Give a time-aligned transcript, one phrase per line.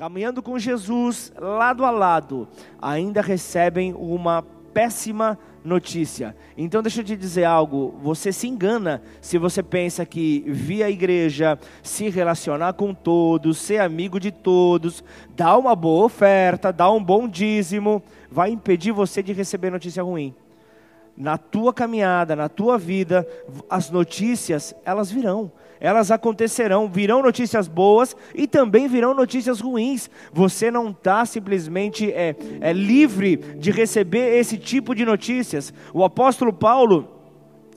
[0.00, 2.48] caminhando com Jesus lado a lado,
[2.80, 4.42] ainda recebem uma
[4.72, 6.34] péssima notícia.
[6.56, 10.90] Então deixa eu te dizer algo, você se engana se você pensa que via a
[10.90, 15.04] igreja, se relacionar com todos, ser amigo de todos,
[15.36, 20.34] dar uma boa oferta, dar um bom dízimo, vai impedir você de receber notícia ruim.
[21.20, 23.28] Na tua caminhada, na tua vida,
[23.68, 30.10] as notícias, elas virão elas acontecerão, virão notícias boas e também virão notícias ruins.
[30.30, 35.72] Você não está simplesmente é, é livre de receber esse tipo de notícias.
[35.94, 37.19] O apóstolo Paulo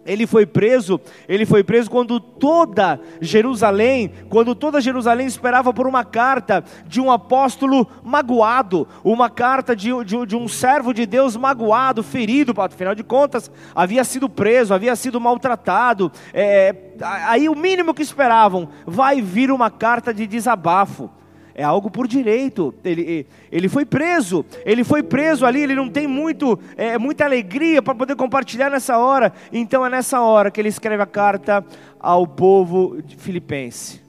[0.05, 6.03] ele foi preso, ele foi preso quando toda Jerusalém, quando toda Jerusalém esperava por uma
[6.03, 12.03] carta de um apóstolo magoado, uma carta de, de, de um servo de Deus magoado,
[12.03, 16.11] ferido, afinal de contas, havia sido preso, havia sido maltratado.
[16.33, 21.09] É, aí o mínimo que esperavam, vai vir uma carta de desabafo
[21.55, 22.73] é algo por direito.
[22.83, 27.81] Ele, ele foi preso, ele foi preso ali, ele não tem muito, é, muita alegria
[27.81, 29.31] para poder compartilhar nessa hora.
[29.51, 31.63] Então é nessa hora que ele escreve a carta
[31.99, 34.01] ao povo filipense.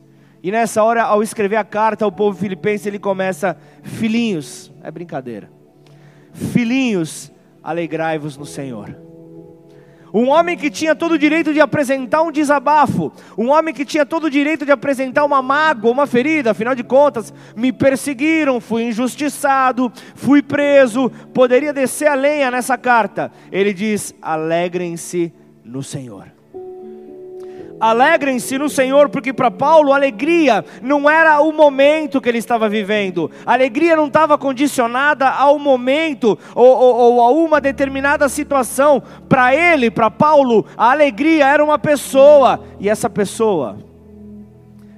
[0.42, 5.50] E nessa hora, ao escrever a carta ao povo filipense, ele começa: Filhinhos, é brincadeira.
[6.32, 7.32] Filhinhos,
[7.62, 9.03] alegrai-vos no Senhor.
[10.14, 14.06] Um homem que tinha todo o direito de apresentar um desabafo, um homem que tinha
[14.06, 18.84] todo o direito de apresentar uma mágoa, uma ferida, afinal de contas, me perseguiram, fui
[18.84, 23.32] injustiçado, fui preso, poderia descer a lenha nessa carta.
[23.50, 25.32] Ele diz: alegrem-se
[25.64, 26.33] no Senhor.
[27.84, 33.30] Alegrem-se no Senhor, porque para Paulo alegria não era o momento que ele estava vivendo,
[33.44, 39.02] a alegria não estava condicionada ao momento ou, ou, ou a uma determinada situação.
[39.28, 43.76] Para ele, para Paulo, a alegria era uma pessoa, e essa pessoa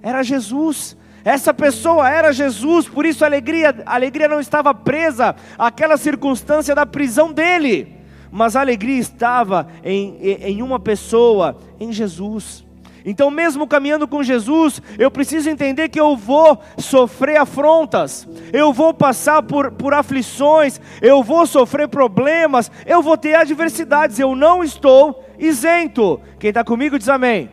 [0.00, 0.96] era Jesus.
[1.24, 6.72] Essa pessoa era Jesus, por isso a alegria, a alegria não estava presa àquela circunstância
[6.72, 7.96] da prisão dele,
[8.30, 12.64] mas a alegria estava em, em uma pessoa, em Jesus.
[13.08, 18.92] Então, mesmo caminhando com Jesus, eu preciso entender que eu vou sofrer afrontas, eu vou
[18.92, 25.24] passar por, por aflições, eu vou sofrer problemas, eu vou ter adversidades, eu não estou
[25.38, 26.20] isento.
[26.40, 27.48] Quem está comigo diz amém.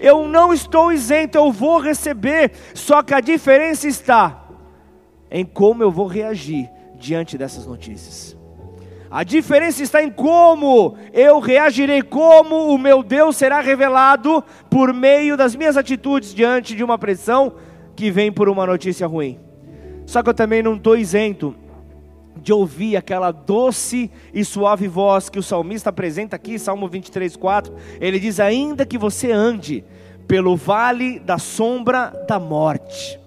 [0.00, 4.44] Eu não estou isento, eu vou receber, só que a diferença está
[5.30, 8.36] em como eu vou reagir diante dessas notícias.
[9.14, 15.36] A diferença está em como eu reagirei, como o meu Deus será revelado por meio
[15.36, 17.52] das minhas atitudes diante de uma pressão
[17.94, 19.38] que vem por uma notícia ruim.
[20.04, 21.54] Só que eu também não estou isento
[22.42, 27.72] de ouvir aquela doce e suave voz que o salmista apresenta aqui, Salmo 23, 4.
[28.00, 29.84] Ele diz: Ainda que você ande
[30.26, 33.20] pelo vale da sombra da morte,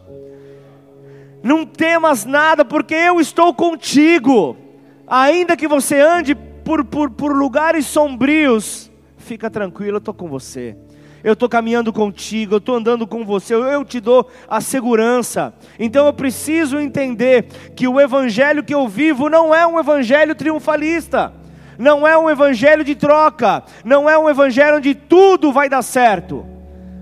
[1.42, 4.67] não temas nada, porque eu estou contigo.
[5.08, 10.76] Ainda que você ande por, por, por lugares sombrios, fica tranquilo, eu estou com você.
[11.24, 15.54] Eu estou caminhando contigo, eu estou andando com você, eu, eu te dou a segurança.
[15.80, 21.34] Então eu preciso entender que o evangelho que eu vivo não é um evangelho triunfalista,
[21.78, 26.46] não é um evangelho de troca, não é um evangelho onde tudo vai dar certo.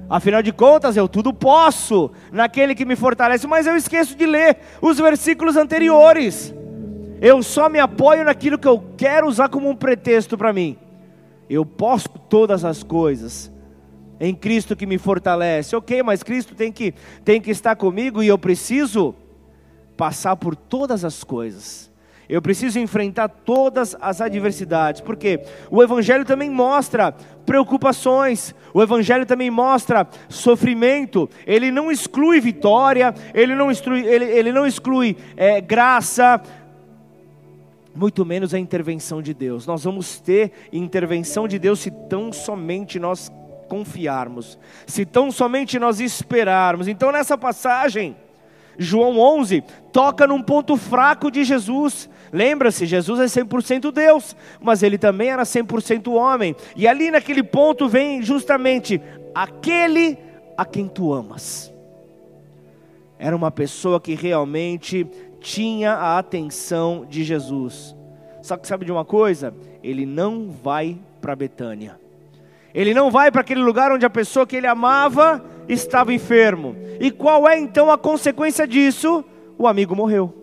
[0.07, 4.57] Afinal de contas, eu tudo posso naquele que me fortalece, mas eu esqueço de ler
[4.79, 6.53] os versículos anteriores.
[7.21, 10.77] Eu só me apoio naquilo que eu quero usar como um pretexto para mim.
[11.49, 13.51] Eu posso todas as coisas
[14.19, 15.75] em Cristo que me fortalece.
[15.75, 16.93] Ok, mas Cristo tem que,
[17.23, 19.15] tem que estar comigo e eu preciso
[19.95, 21.91] passar por todas as coisas.
[22.27, 27.13] Eu preciso enfrentar todas as adversidades, porque o Evangelho também mostra
[27.45, 34.51] preocupações, o Evangelho também mostra sofrimento, ele não exclui vitória, ele não exclui, ele, ele
[34.51, 36.41] não exclui é, graça,
[37.95, 39.65] muito menos a intervenção de Deus.
[39.65, 43.31] Nós vamos ter intervenção de Deus se tão somente nós
[43.69, 46.87] confiarmos, se tão somente nós esperarmos.
[46.87, 48.15] Então, nessa passagem,
[48.77, 52.09] João 11 toca num ponto fraco de Jesus.
[52.31, 56.55] Lembra-se, Jesus é 100% Deus, mas ele também era 100% homem.
[56.75, 59.01] E ali naquele ponto vem justamente
[59.33, 60.17] aquele
[60.57, 61.73] a quem tu amas.
[63.17, 65.07] Era uma pessoa que realmente
[65.45, 67.95] tinha a atenção de Jesus.
[68.41, 69.53] Só que sabe de uma coisa?
[69.83, 71.99] Ele não vai para Betânia.
[72.73, 76.75] Ele não vai para aquele lugar onde a pessoa que ele amava estava enfermo.
[76.99, 79.23] E qual é então a consequência disso?
[79.55, 80.33] O amigo morreu.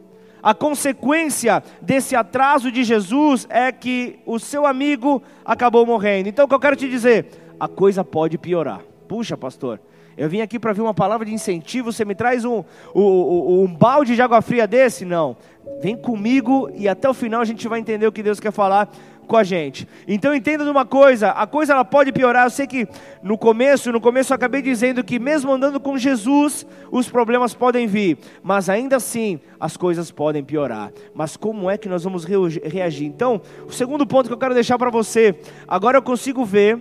[0.40, 6.28] A consequência desse atraso de Jesus é que o seu amigo acabou morrendo.
[6.28, 7.26] Então o que eu quero te dizer?
[7.58, 8.82] A coisa pode piorar.
[9.08, 9.80] Puxa, pastor,
[10.16, 12.64] Eu vim aqui para ver uma palavra de incentivo, você me traz um,
[12.94, 15.04] um, um balde de água fria desse?
[15.04, 15.36] Não.
[15.80, 18.88] Vem comigo e até o final a gente vai entender o que Deus quer falar
[19.26, 19.88] com a gente.
[20.06, 22.46] Então entenda de uma coisa, a coisa ela pode piorar.
[22.46, 22.86] Eu sei que
[23.22, 27.86] no começo, no começo eu acabei dizendo que mesmo andando com Jesus, os problemas podem
[27.86, 30.92] vir, mas ainda assim as coisas podem piorar.
[31.14, 33.06] Mas como é que nós vamos reagir?
[33.06, 35.34] Então, o segundo ponto que eu quero deixar para você,
[35.66, 36.78] agora eu consigo ver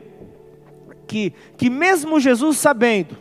[1.11, 3.17] que que mesmo Jesus sabendo,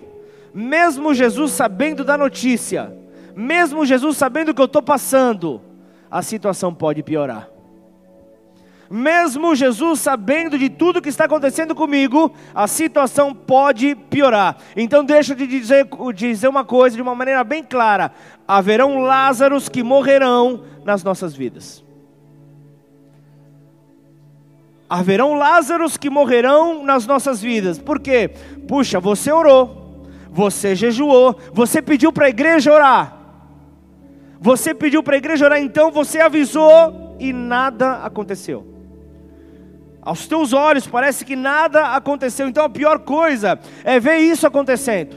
[0.55, 2.97] mesmo Jesus sabendo da notícia,
[3.35, 5.61] mesmo Jesus sabendo que eu estou passando,
[6.09, 7.49] a situação pode piorar.
[8.89, 14.57] Mesmo Jesus sabendo de tudo que está acontecendo comigo, a situação pode piorar.
[14.77, 18.13] Então deixa de dizer, dizer uma coisa de uma maneira bem clara:
[18.47, 21.85] haverão Lázaros que morrerão nas nossas vidas.
[24.91, 27.79] Haverão Lázaros que morrerão nas nossas vidas.
[27.79, 28.29] Por quê?
[28.67, 33.17] Puxa, você orou, você jejuou, você pediu para a igreja orar.
[34.41, 38.67] Você pediu para a igreja orar, então você avisou e nada aconteceu.
[40.03, 42.49] Aos teus olhos parece que nada aconteceu.
[42.49, 45.17] Então a pior coisa é ver isso acontecendo.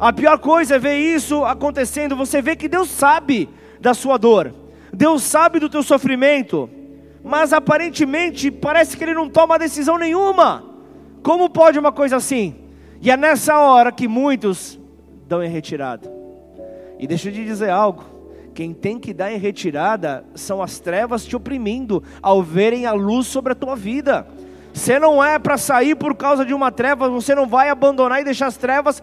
[0.00, 2.16] A pior coisa é ver isso acontecendo.
[2.16, 3.48] Você vê que Deus sabe
[3.80, 4.52] da sua dor.
[4.92, 6.68] Deus sabe do teu sofrimento.
[7.24, 10.62] Mas aparentemente parece que ele não toma decisão nenhuma.
[11.22, 12.54] Como pode uma coisa assim?
[13.00, 14.78] E é nessa hora que muitos
[15.26, 16.12] dão em retirada.
[16.98, 18.04] E deixa eu te dizer algo.
[18.54, 23.26] Quem tem que dar em retirada são as trevas te oprimindo ao verem a luz
[23.26, 24.26] sobre a tua vida.
[24.72, 28.24] Você não é para sair por causa de uma treva, você não vai abandonar e
[28.24, 29.02] deixar as trevas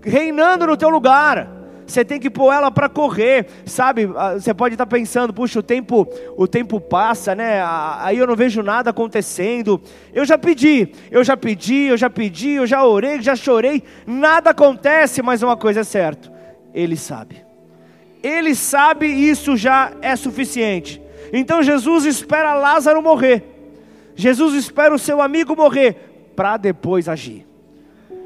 [0.00, 1.57] reinando no teu lugar.
[1.88, 4.10] Você tem que pôr ela para correr, sabe?
[4.14, 6.06] Ah, você pode estar pensando, puxa, o tempo,
[6.36, 7.62] o tempo passa, né?
[8.00, 9.80] Aí eu não vejo nada acontecendo.
[10.12, 14.50] Eu já pedi, eu já pedi, eu já pedi, eu já orei, já chorei, nada
[14.50, 16.30] acontece, mas uma coisa é certa,
[16.74, 17.42] Ele sabe.
[18.22, 21.00] Ele sabe isso já é suficiente.
[21.32, 23.44] Então Jesus espera Lázaro morrer.
[24.14, 27.47] Jesus espera o seu amigo morrer para depois agir.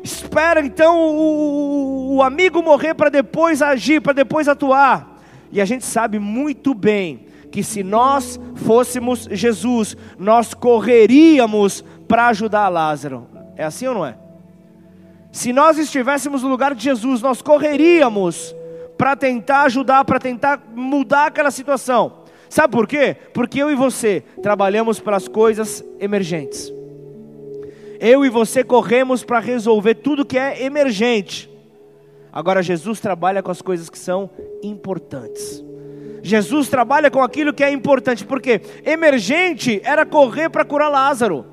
[0.02, 5.20] Espera então o, o amigo morrer para depois agir, para depois atuar.
[5.50, 12.68] E a gente sabe muito bem que se nós fôssemos Jesus, nós correríamos para ajudar
[12.68, 13.28] Lázaro.
[13.56, 14.16] É assim ou não é?
[15.30, 18.54] Se nós estivéssemos no lugar de Jesus, nós correríamos
[18.98, 22.22] para tentar ajudar, para tentar mudar aquela situação.
[22.48, 23.16] Sabe por quê?
[23.32, 26.72] Porque eu e você trabalhamos para as coisas emergentes.
[28.04, 31.48] Eu e você corremos para resolver tudo que é emergente.
[32.32, 34.28] Agora Jesus trabalha com as coisas que são
[34.60, 35.62] importantes.
[36.20, 41.46] Jesus trabalha com aquilo que é importante, porque emergente era correr para curar Lázaro.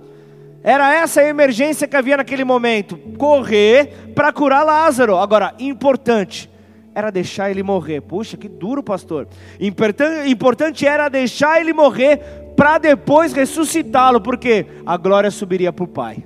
[0.63, 5.17] Era essa a emergência que havia naquele momento, correr para curar Lázaro.
[5.17, 6.49] Agora, importante,
[6.95, 8.01] era deixar ele morrer.
[8.01, 9.27] Puxa, que duro, pastor.
[9.59, 12.17] Importante era deixar ele morrer
[12.57, 16.23] para depois ressuscitá-lo, porque a glória subiria para o Pai.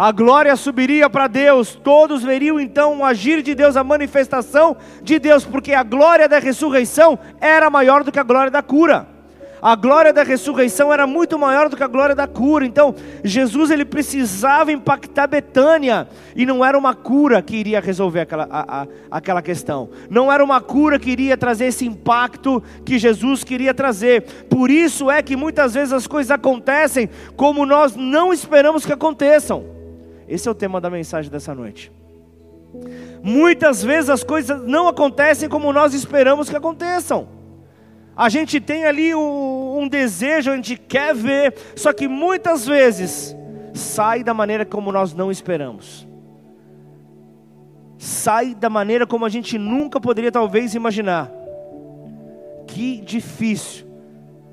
[0.00, 5.18] A glória subiria para Deus, todos veriam então o agir de Deus, a manifestação de
[5.18, 9.20] Deus, porque a glória da ressurreição era maior do que a glória da cura
[9.62, 12.64] a glória da ressurreição era muito maior do que a glória da cura.
[12.64, 18.48] Então, Jesus ele precisava impactar Betânia e não era uma cura que iria resolver aquela,
[18.50, 19.90] a, a, aquela questão.
[20.08, 24.22] Não era uma cura que iria trazer esse impacto que Jesus queria trazer.
[24.48, 29.79] Por isso é que muitas vezes as coisas acontecem como nós não esperamos que aconteçam.
[30.30, 31.90] Esse é o tema da mensagem dessa noite.
[33.20, 37.28] Muitas vezes as coisas não acontecem como nós esperamos que aconteçam.
[38.16, 43.34] A gente tem ali um, desejo, a gente quer ver, só que muitas vezes
[43.74, 46.06] sai da maneira como nós não esperamos.
[47.98, 51.28] Sai da maneira como a gente nunca poderia talvez imaginar.
[52.68, 53.84] Que difícil.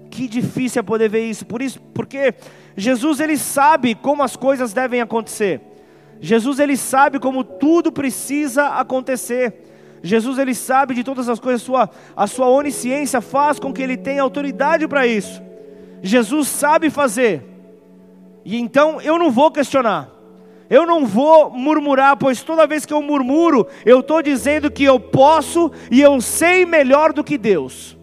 [0.09, 1.45] Que difícil é poder ver isso.
[1.45, 2.33] Por isso, porque
[2.75, 5.66] Jesus ele sabe como as coisas devem acontecer.
[6.19, 9.63] Jesus ele sabe como tudo precisa acontecer.
[10.01, 13.81] Jesus ele sabe de todas as coisas, a sua, a sua onisciência faz com que
[13.81, 15.41] ele tenha autoridade para isso.
[16.01, 17.43] Jesus sabe fazer.
[18.45, 20.09] E então eu não vou questionar.
[20.69, 24.99] Eu não vou murmurar, pois toda vez que eu murmuro, eu estou dizendo que eu
[24.99, 27.97] posso e eu sei melhor do que Deus.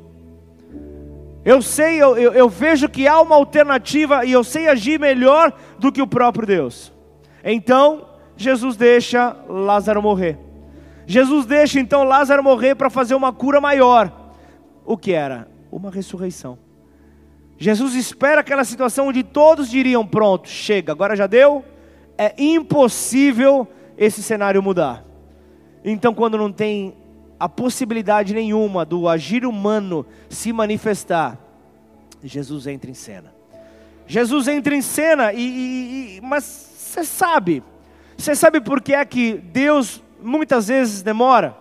[1.44, 5.52] Eu sei, eu, eu, eu vejo que há uma alternativa e eu sei agir melhor
[5.78, 6.93] do que o próprio Deus.
[7.44, 10.38] Então, Jesus deixa Lázaro morrer.
[11.06, 14.32] Jesus deixa então Lázaro morrer para fazer uma cura maior.
[14.84, 15.46] O que era?
[15.70, 16.58] Uma ressurreição.
[17.58, 21.64] Jesus espera aquela situação onde todos diriam: pronto, chega, agora já deu.
[22.16, 25.04] É impossível esse cenário mudar.
[25.84, 26.94] Então, quando não tem
[27.38, 31.38] a possibilidade nenhuma do agir humano se manifestar,
[32.22, 33.34] Jesus entra em cena.
[34.06, 37.60] Jesus entra em cena e, e, e mas você sabe,
[38.16, 41.56] você sabe por que é que Deus muitas vezes demora?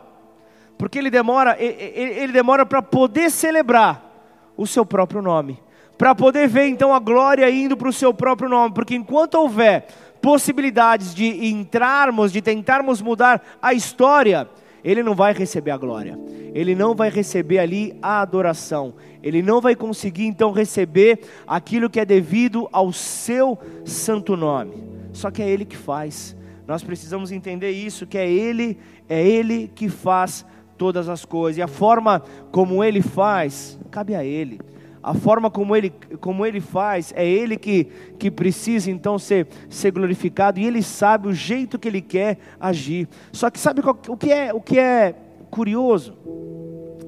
[0.77, 4.11] Porque ele demora, ele demora para poder celebrar
[4.55, 5.59] o seu próprio nome,
[5.97, 9.87] para poder ver então a glória indo para o seu próprio nome, porque enquanto houver
[10.21, 14.47] possibilidades de entrarmos, de tentarmos mudar a história,
[14.83, 16.19] ele não vai receber a glória,
[16.53, 21.99] ele não vai receber ali a adoração, ele não vai conseguir então receber aquilo que
[21.99, 24.92] é devido ao seu santo nome.
[25.13, 26.35] Só que é ele que faz.
[26.67, 28.77] Nós precisamos entender isso, que é ele,
[29.07, 30.45] é ele que faz
[30.77, 31.57] todas as coisas.
[31.57, 34.59] E a forma como ele faz, cabe a ele.
[35.01, 39.91] A forma como ele, como ele faz, é ele que, que precisa então ser, ser
[39.91, 43.09] glorificado e ele sabe o jeito que ele quer agir.
[43.33, 45.13] Só que sabe qual, o, que é, o que é
[45.51, 46.17] curioso?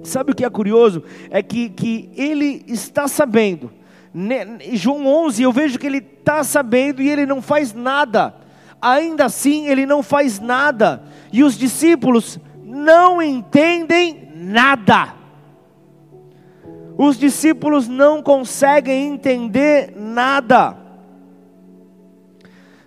[0.04, 1.04] Sabe o que é curioso?
[1.30, 3.72] É que, que ele está sabendo.
[4.74, 8.36] João 11, eu vejo que ele está sabendo e ele não faz nada.
[8.82, 11.04] Ainda assim, ele não faz nada.
[11.32, 15.14] E os discípulos não entendem nada.
[16.98, 20.78] Os discípulos não conseguem entender nada.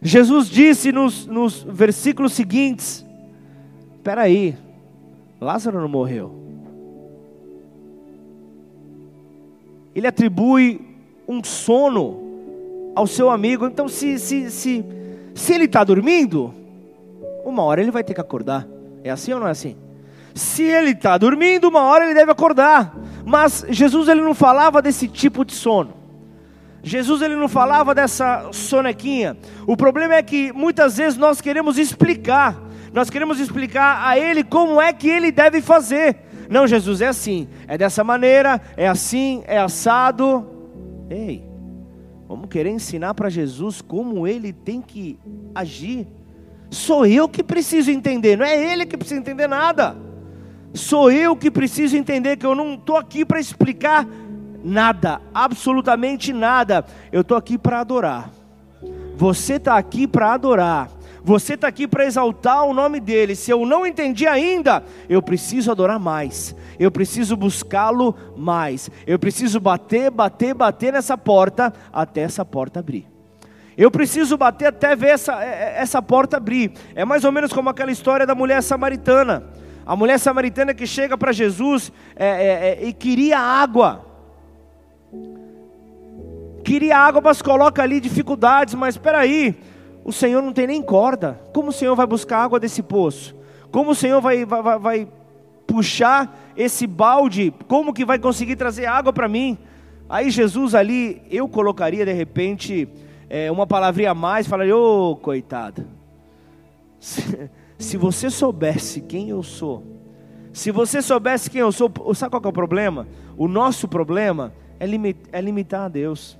[0.01, 3.05] Jesus disse nos, nos versículos seguintes:
[3.97, 4.57] Espera aí,
[5.41, 6.39] Lázaro não morreu.
[9.99, 10.81] ele atribui
[11.27, 12.28] um sono
[12.99, 13.67] ao seu amigo.
[13.67, 14.85] Então, se, se, se,
[15.35, 16.53] se ele está dormindo,
[17.45, 18.67] uma hora ele vai ter que acordar.
[19.03, 19.77] É assim ou não é assim?
[20.35, 22.95] Se ele está dormindo, uma hora ele deve acordar.
[23.25, 25.95] Mas Jesus ele não falava desse tipo de sono.
[26.83, 29.37] Jesus ele não falava dessa sonequinha.
[29.67, 32.61] O problema é que muitas vezes nós queremos explicar.
[32.93, 36.17] Nós queremos explicar a ele como é que ele deve fazer.
[36.49, 40.47] Não, Jesus, é assim, é dessa maneira, é assim, é assado.
[41.11, 41.48] Ei,
[42.29, 45.19] vamos querer ensinar para Jesus como ele tem que
[45.55, 46.07] agir.
[46.71, 49.97] Sou eu que preciso entender, não é ele que precisa entender nada.
[50.75, 54.07] Sou eu que preciso entender que eu não estou aqui para explicar
[54.63, 56.85] nada, absolutamente nada.
[57.11, 58.31] Eu estou aqui para adorar.
[59.17, 60.91] Você está aqui para adorar.
[61.29, 63.37] Você está aqui para exaltar o nome dele.
[63.37, 66.57] Se eu não entendi ainda, eu preciso adorar mais.
[66.81, 68.91] Eu preciso buscá-lo mais.
[69.07, 73.07] Eu preciso bater, bater, bater nessa porta até essa porta abrir.
[73.77, 76.73] Eu preciso bater até ver essa, é, é, essa porta abrir.
[76.95, 79.45] É mais ou menos como aquela história da mulher samaritana.
[79.85, 84.03] A mulher samaritana que chega para Jesus é, é, é, e queria água.
[86.65, 88.73] Queria água, mas coloca ali dificuldades.
[88.73, 89.55] Mas espera aí,
[90.09, 91.39] o Senhor não tem nem corda.
[91.53, 93.37] Como o Senhor vai buscar água desse poço?
[93.71, 95.09] Como o Senhor vai, vai, vai
[95.67, 97.53] puxar esse balde?
[97.69, 99.59] Como que vai conseguir trazer água para mim?
[100.09, 102.89] Aí Jesus ali, eu colocaria de repente
[103.29, 105.87] é, uma palavrinha a mais, falaria, ô oh, coitada.
[107.79, 109.85] Se, você soubesse quem eu sou,
[110.55, 113.07] se você soubesse quem eu sou, sabe qual é o problema?
[113.37, 114.87] O nosso problema é,
[115.33, 116.39] é limitar a Deus.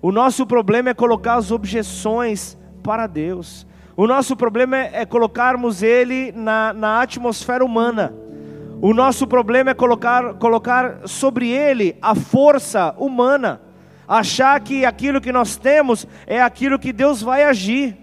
[0.00, 2.56] O nosso problema é colocar as objeções
[2.90, 3.64] para Deus.
[3.96, 8.12] O nosso problema é, é colocarmos Ele na, na atmosfera humana.
[8.82, 13.60] O nosso problema é colocar, colocar sobre Ele a força humana.
[14.08, 17.96] Achar que aquilo que nós temos é aquilo que Deus vai agir.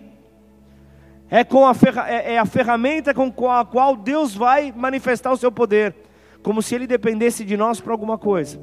[1.29, 5.37] É, com a, ferra, é, é a ferramenta com a qual Deus vai manifestar o
[5.37, 5.93] seu poder.
[6.41, 8.57] Como se Ele dependesse de nós para alguma coisa.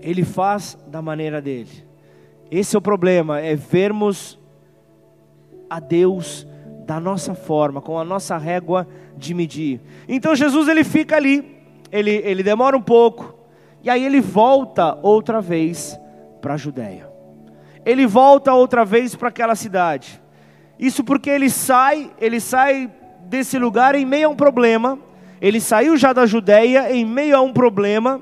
[0.00, 1.91] Ele faz da maneira dele.
[2.52, 4.38] Esse é o problema, é vermos
[5.70, 6.46] a Deus
[6.84, 9.80] da nossa forma, com a nossa régua de medir.
[10.06, 13.34] Então Jesus ele fica ali, ele, ele demora um pouco,
[13.82, 15.98] e aí ele volta outra vez
[16.42, 17.08] para a Judéia.
[17.86, 20.20] Ele volta outra vez para aquela cidade.
[20.78, 22.90] Isso porque ele sai, ele sai
[23.30, 24.98] desse lugar em meio a um problema.
[25.40, 28.20] Ele saiu já da Judéia em meio a um problema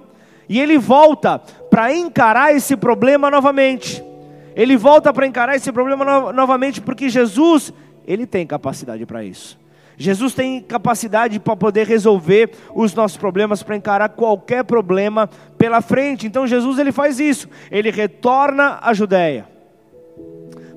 [0.49, 4.09] e ele volta para encarar esse problema novamente.
[4.55, 7.73] Ele volta para encarar esse problema no novamente porque Jesus,
[8.07, 9.59] ele tem capacidade para isso.
[9.97, 15.29] Jesus tem capacidade para poder resolver os nossos problemas, para encarar qualquer problema
[15.59, 16.27] pela frente.
[16.27, 17.47] Então Jesus ele faz isso.
[17.71, 19.47] Ele retorna à Judéia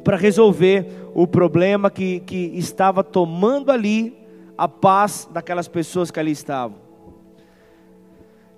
[0.04, 4.14] para resolver o problema que, que estava tomando ali
[4.58, 6.78] a paz daquelas pessoas que ali estavam.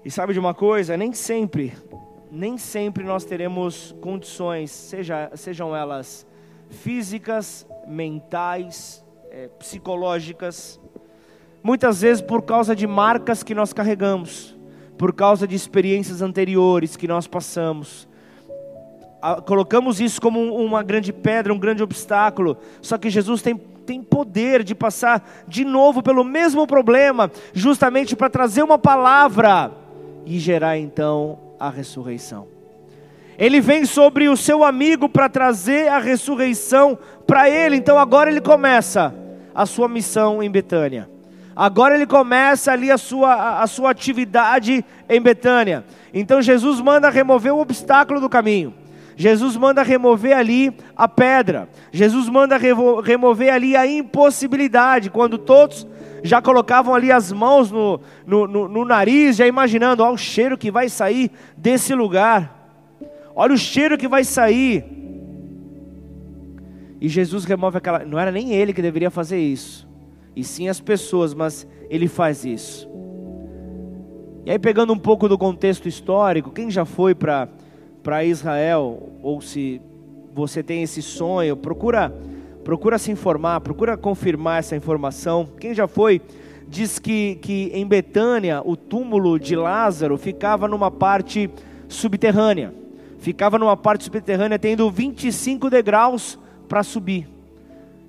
[0.03, 0.97] E sabe de uma coisa?
[0.97, 1.73] Nem sempre
[2.35, 6.27] nem sempre nós teremos condições, seja, sejam elas
[6.69, 9.01] físicas, mentais,
[9.31, 10.77] é, psicológicas,
[11.63, 14.53] muitas vezes por causa de marcas que nós carregamos,
[14.97, 18.05] por causa de experiências anteriores que nós passamos.
[19.45, 24.63] Colocamos isso como uma grande pedra, um grande obstáculo, só que Jesus tem tem poder
[24.63, 29.71] de passar de novo pelo mesmo problema, justamente para trazer uma palavra
[30.25, 32.47] e gerar então a ressurreição.
[33.37, 36.97] Ele vem sobre o seu amigo para trazer a ressurreição
[37.27, 39.13] para ele, então agora ele começa
[39.53, 41.09] a sua missão em Betânia.
[41.55, 45.85] Agora ele começa ali a sua, a sua atividade em Betânia.
[46.13, 48.73] Então Jesus manda remover o obstáculo do caminho.
[49.15, 51.69] Jesus manda remover ali a pedra.
[51.91, 55.09] Jesus manda remover ali a impossibilidade.
[55.09, 55.87] Quando todos
[56.23, 60.57] já colocavam ali as mãos no, no, no, no nariz, já imaginando, olha o cheiro
[60.57, 62.55] que vai sair desse lugar.
[63.35, 64.83] Olha o cheiro que vai sair.
[66.99, 68.05] E Jesus remove aquela.
[68.05, 69.87] Não era nem ele que deveria fazer isso,
[70.35, 72.89] e sim as pessoas, mas ele faz isso.
[74.45, 77.47] E aí, pegando um pouco do contexto histórico, quem já foi para
[78.05, 79.81] para Israel, ou se
[80.31, 82.13] você tem esse sonho, procura
[82.63, 85.49] procura se informar, procura confirmar essa informação.
[85.59, 86.21] Quem já foi
[86.67, 91.49] diz que, que em Betânia o túmulo de Lázaro ficava numa parte
[91.87, 92.75] subterrânea.
[93.17, 96.37] Ficava numa parte subterrânea tendo 25 degraus
[96.69, 97.27] para subir.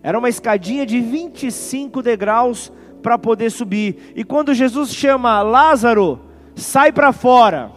[0.02, 2.70] Era uma escadinha de 25 degraus
[3.02, 4.12] para poder subir.
[4.14, 6.20] E quando Jesus chama Lázaro,
[6.54, 7.70] sai para fora.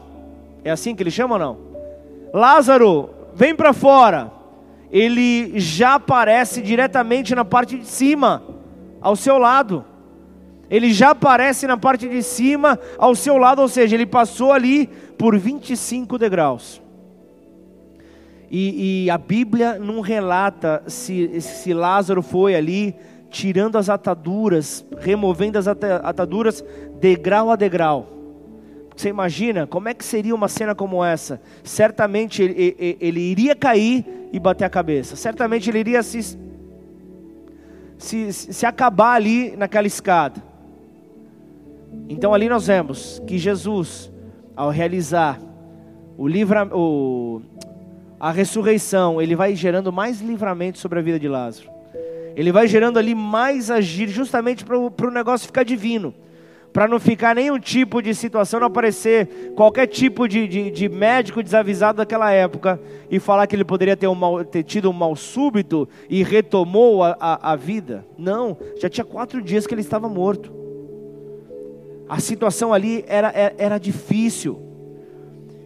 [0.66, 1.69] É assim que ele chama ou não?
[2.34, 4.32] Lázaro, vem para fora.
[4.92, 8.44] Ele já aparece diretamente na parte de cima,
[9.02, 9.86] ao seu lado.
[10.70, 14.88] Ele já aparece na parte de cima, ao seu lado, ou seja, ele passou ali
[15.18, 16.82] por 25 degraus.
[18.52, 22.96] E, e a Bíblia não relata se, se Lázaro foi ali
[23.30, 26.64] tirando as ataduras, removendo as ataduras
[27.00, 28.19] degrau a degrau.
[29.00, 31.39] Você imagina como é que seria uma cena como essa?
[31.63, 35.15] Certamente ele, ele, ele iria cair e bater a cabeça.
[35.15, 36.38] Certamente ele iria se,
[37.97, 40.43] se, se acabar ali naquela escada.
[42.10, 44.12] Então ali nós vemos que Jesus,
[44.54, 45.39] ao realizar
[46.17, 47.41] o livra, o,
[48.19, 51.69] a ressurreição, ele vai gerando mais livramento sobre a vida de Lázaro.
[52.36, 56.13] Ele vai gerando ali mais agir, justamente para o negócio ficar divino
[56.71, 61.41] para não ficar nenhum tipo de situação, não aparecer qualquer tipo de, de, de, médico
[61.41, 62.79] desavisado daquela época
[63.10, 67.03] e falar que ele poderia ter, um mal, ter tido um mal súbito e retomou
[67.03, 68.05] a, a, a vida.
[68.17, 70.53] Não, já tinha quatro dias que ele estava morto.
[72.08, 74.60] A situação ali era, era, era difícil.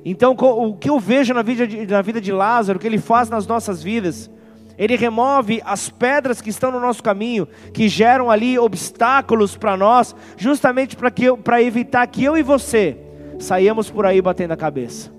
[0.05, 2.97] Então, o que eu vejo na vida, de, na vida de Lázaro, o que ele
[2.97, 4.29] faz nas nossas vidas,
[4.77, 10.15] ele remove as pedras que estão no nosso caminho, que geram ali obstáculos para nós,
[10.38, 10.97] justamente
[11.43, 12.97] para evitar que eu e você
[13.39, 15.12] saíamos por aí batendo a cabeça.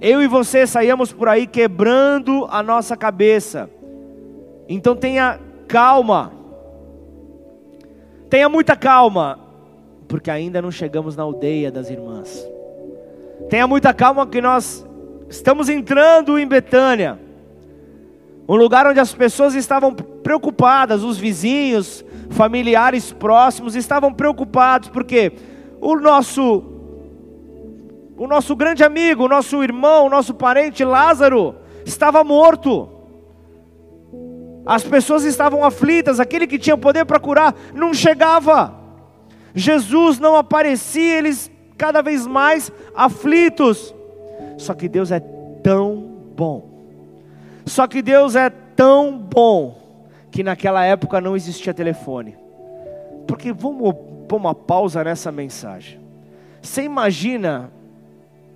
[0.00, 3.70] Eu e você saíamos por aí quebrando a nossa cabeça.
[4.68, 6.32] Então tenha calma.
[8.28, 9.38] Tenha muita calma,
[10.08, 12.46] porque ainda não chegamos na aldeia das irmãs.
[13.48, 14.84] Tenha muita calma que nós
[15.28, 17.18] estamos entrando em Betânia.
[18.46, 25.32] Um lugar onde as pessoas estavam preocupadas, os vizinhos, familiares próximos estavam preocupados, porque
[25.80, 26.70] o nosso
[28.16, 32.88] o nosso grande amigo, o nosso irmão, o nosso parente Lázaro estava morto.
[34.64, 38.74] As pessoas estavam aflitas, aquele que tinha poder para curar não chegava.
[39.54, 43.94] Jesus não aparecia, eles cada vez mais aflitos.
[44.58, 45.20] Só que Deus é
[45.62, 45.96] tão
[46.36, 46.73] bom
[47.66, 49.76] só que Deus é tão bom
[50.30, 52.36] que naquela época não existia telefone.
[53.26, 53.94] Porque vamos
[54.28, 56.00] pôr uma pausa nessa mensagem.
[56.60, 57.70] Você imagina,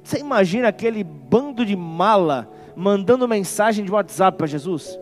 [0.02, 4.98] você imagina aquele bando de mala mandando mensagem de WhatsApp para Jesus?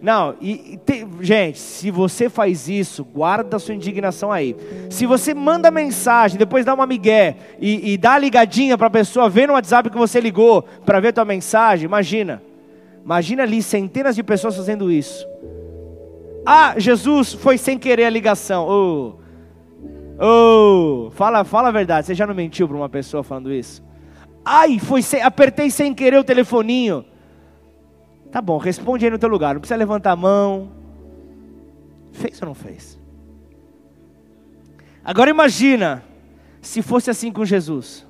[0.00, 4.54] Não, e, e tem, gente, se você faz isso, guarda sua indignação aí.
[4.90, 8.90] Se você manda mensagem, depois dá uma migué e, e dá a ligadinha para a
[8.90, 12.40] pessoa ver no WhatsApp que você ligou para ver tua mensagem, imagina.
[13.04, 15.26] Imagina ali centenas de pessoas fazendo isso.
[16.44, 18.66] Ah, Jesus foi sem querer a ligação.
[18.68, 19.14] Oh,
[20.18, 22.06] oh, fala, fala a verdade.
[22.06, 23.82] Você já não mentiu para uma pessoa falando isso?
[24.44, 27.04] Ai, foi sem, apertei sem querer o telefoninho.
[28.30, 29.54] Tá bom, responde aí no teu lugar.
[29.54, 30.70] Não precisa levantar a mão.
[32.12, 32.98] Fez ou não fez?
[35.04, 36.04] Agora imagina
[36.60, 38.06] se fosse assim com Jesus.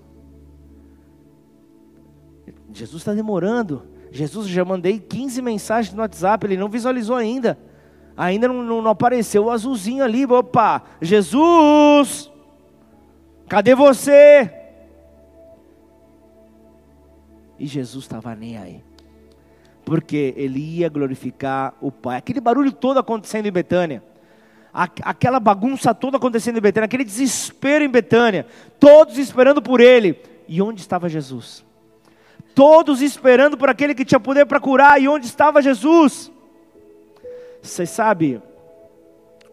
[2.73, 3.83] Jesus está demorando.
[4.11, 7.59] Jesus, já mandei 15 mensagens no WhatsApp, ele não visualizou ainda.
[8.17, 10.27] Ainda não, não, não apareceu o azulzinho ali.
[10.27, 12.31] Opa, Jesus,
[13.49, 14.53] cadê você?
[17.59, 18.83] E Jesus estava nem aí.
[19.85, 22.19] Porque ele ia glorificar o Pai.
[22.19, 24.03] Aquele barulho todo acontecendo em Betânia.
[24.73, 26.87] Aquela bagunça toda acontecendo em Betânia.
[26.87, 28.47] Aquele desespero em Betânia.
[28.81, 30.21] Todos esperando por ele.
[30.47, 31.65] E onde estava Jesus?
[32.55, 35.01] Todos esperando por aquele que tinha poder para curar.
[35.01, 36.31] E onde estava Jesus?
[37.63, 38.43] Você sabe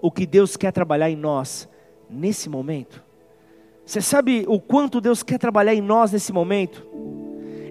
[0.01, 1.67] o que Deus quer trabalhar em nós
[2.09, 3.03] nesse momento?
[3.85, 6.85] Você sabe o quanto Deus quer trabalhar em nós nesse momento?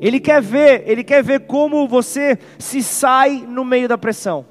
[0.00, 4.46] Ele quer ver, ele quer ver como você se sai no meio da pressão.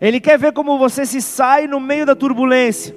[0.00, 2.96] Ele quer ver como você se sai no meio da turbulência.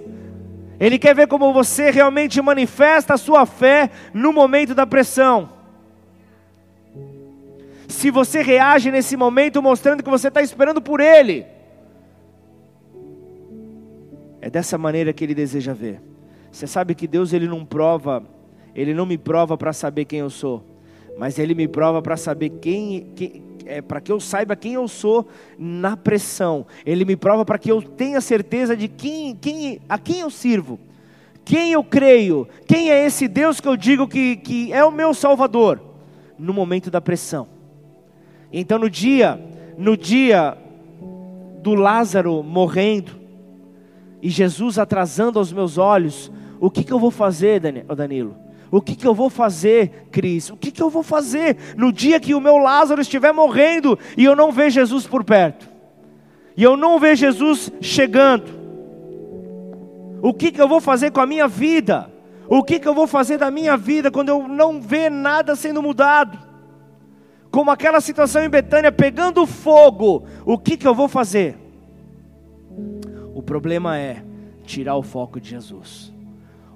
[0.79, 5.49] Ele quer ver como você realmente manifesta a sua fé no momento da pressão.
[7.99, 11.45] Se você reage nesse momento mostrando que você está esperando por Ele,
[14.39, 16.01] é dessa maneira que Ele deseja ver.
[16.49, 18.23] Você sabe que Deus ele não prova,
[18.73, 20.63] Ele não me prova para saber quem eu sou
[21.19, 23.07] mas Ele me prova para saber quem,
[23.65, 26.65] é, para que eu saiba quem eu sou na pressão.
[26.85, 30.79] Ele me prova para que eu tenha certeza de quem, quem, a quem eu sirvo,
[31.43, 35.13] quem eu creio, quem é esse Deus que eu digo que, que é o meu
[35.13, 35.81] Salvador
[36.37, 37.58] no momento da pressão.
[38.51, 39.39] Então no dia,
[39.77, 40.57] no dia
[41.61, 43.11] do Lázaro morrendo
[44.21, 48.35] e Jesus atrasando aos meus olhos, o que, que eu vou fazer, Danilo?
[48.71, 50.49] O que, que eu vou fazer, Cris?
[50.49, 54.25] O que, que eu vou fazer no dia que o meu Lázaro estiver morrendo e
[54.25, 55.69] eu não ver Jesus por perto?
[56.55, 58.59] E eu não ver Jesus chegando?
[60.21, 62.11] O que, que eu vou fazer com a minha vida?
[62.47, 65.81] O que, que eu vou fazer da minha vida quando eu não ver nada sendo
[65.81, 66.48] mudado?
[67.51, 71.57] Como aquela situação em Betânia pegando fogo, o que, que eu vou fazer?
[73.33, 74.23] O problema é
[74.63, 76.13] tirar o foco de Jesus.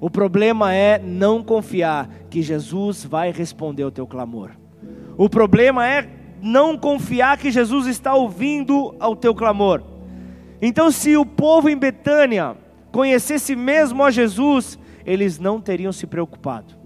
[0.01, 4.51] O problema é não confiar que Jesus vai responder ao teu clamor.
[5.15, 6.09] O problema é
[6.41, 9.81] não confiar que Jesus está ouvindo ao teu clamor.
[10.61, 12.57] Então, se o povo em Betânia
[12.91, 16.82] conhecesse mesmo a Jesus, eles não teriam se preocupado.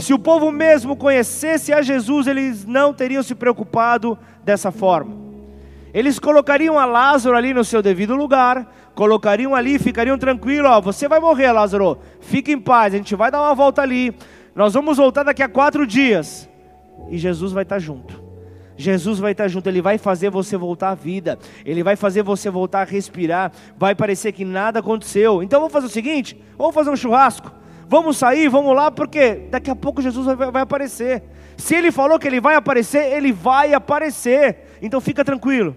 [0.00, 5.14] Se o povo mesmo conhecesse a Jesus, eles não teriam se preocupado dessa forma.
[5.92, 11.08] Eles colocariam a Lázaro ali no seu devido lugar, colocariam ali, ficariam tranquilos, ó, você
[11.08, 14.14] vai morrer, Lázaro, fique em paz, a gente vai dar uma volta ali,
[14.54, 16.48] nós vamos voltar daqui a quatro dias,
[17.08, 18.30] e Jesus vai estar junto.
[18.76, 22.48] Jesus vai estar junto, Ele vai fazer você voltar à vida, Ele vai fazer você
[22.48, 25.42] voltar a respirar, vai parecer que nada aconteceu.
[25.42, 27.52] Então vamos fazer o seguinte: vamos fazer um churrasco,
[27.90, 31.24] vamos sair, vamos lá, porque daqui a pouco Jesus vai, vai aparecer.
[31.56, 34.78] Se Ele falou que Ele vai aparecer, Ele vai aparecer.
[34.80, 35.76] Então fica tranquilo.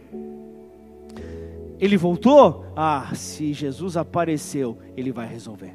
[1.79, 2.65] Ele voltou?
[2.77, 5.73] Ah, se Jesus apareceu, ele vai resolver.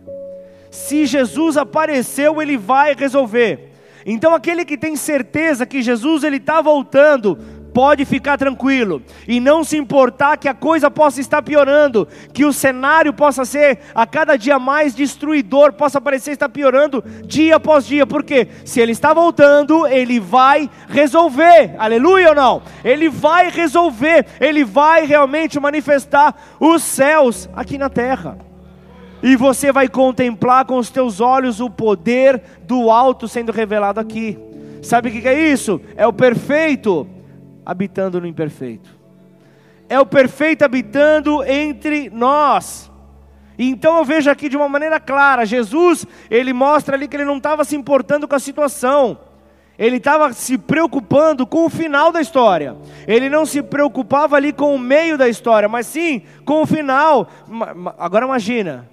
[0.71, 3.73] Se Jesus apareceu, ele vai resolver.
[4.07, 7.37] Então aquele que tem certeza que Jesus ele está voltando,
[7.73, 12.53] pode ficar tranquilo e não se importar que a coisa possa estar piorando, que o
[12.53, 18.07] cenário possa ser a cada dia mais destruidor, possa parecer estar piorando dia após dia,
[18.07, 22.63] porque se ele está voltando, ele vai resolver, aleluia ou não?
[22.85, 28.39] Ele vai resolver, ele vai realmente manifestar os céus aqui na terra.
[29.23, 34.39] E você vai contemplar com os teus olhos o poder do alto sendo revelado aqui.
[34.81, 35.81] Sabe o que é isso?
[35.97, 37.07] É o perfeito
[37.69, 38.89] habitando no imperfeito.
[39.91, 42.91] É o perfeito habitando entre nós.
[43.59, 47.37] Então eu vejo aqui de uma maneira clara, Jesus, ele mostra ali que ele não
[47.37, 49.19] estava se importando com a situação.
[49.79, 52.75] Ele estava se preocupando com o final da história.
[53.07, 57.29] Ele não se preocupava ali com o meio da história, mas sim com o final.
[57.99, 58.89] Agora imagina,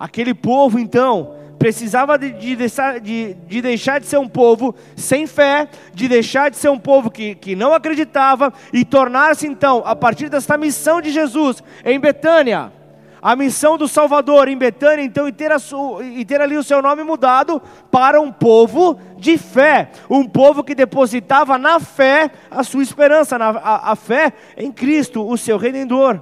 [0.00, 2.56] aquele povo então precisava de, de,
[3.02, 7.10] de, de, deixar de ser um povo sem fé, de deixar de ser um povo
[7.10, 12.72] que, que não acreditava e tornar-se então, a partir desta missão de Jesus em Betânia,
[13.20, 15.58] a missão do Salvador em Betânia, então, e ter, a,
[16.02, 20.74] e ter ali o seu nome mudado para um povo de fé, um povo que
[20.74, 26.20] depositava na fé a sua esperança, na, a, a fé em Cristo, o seu Redentor.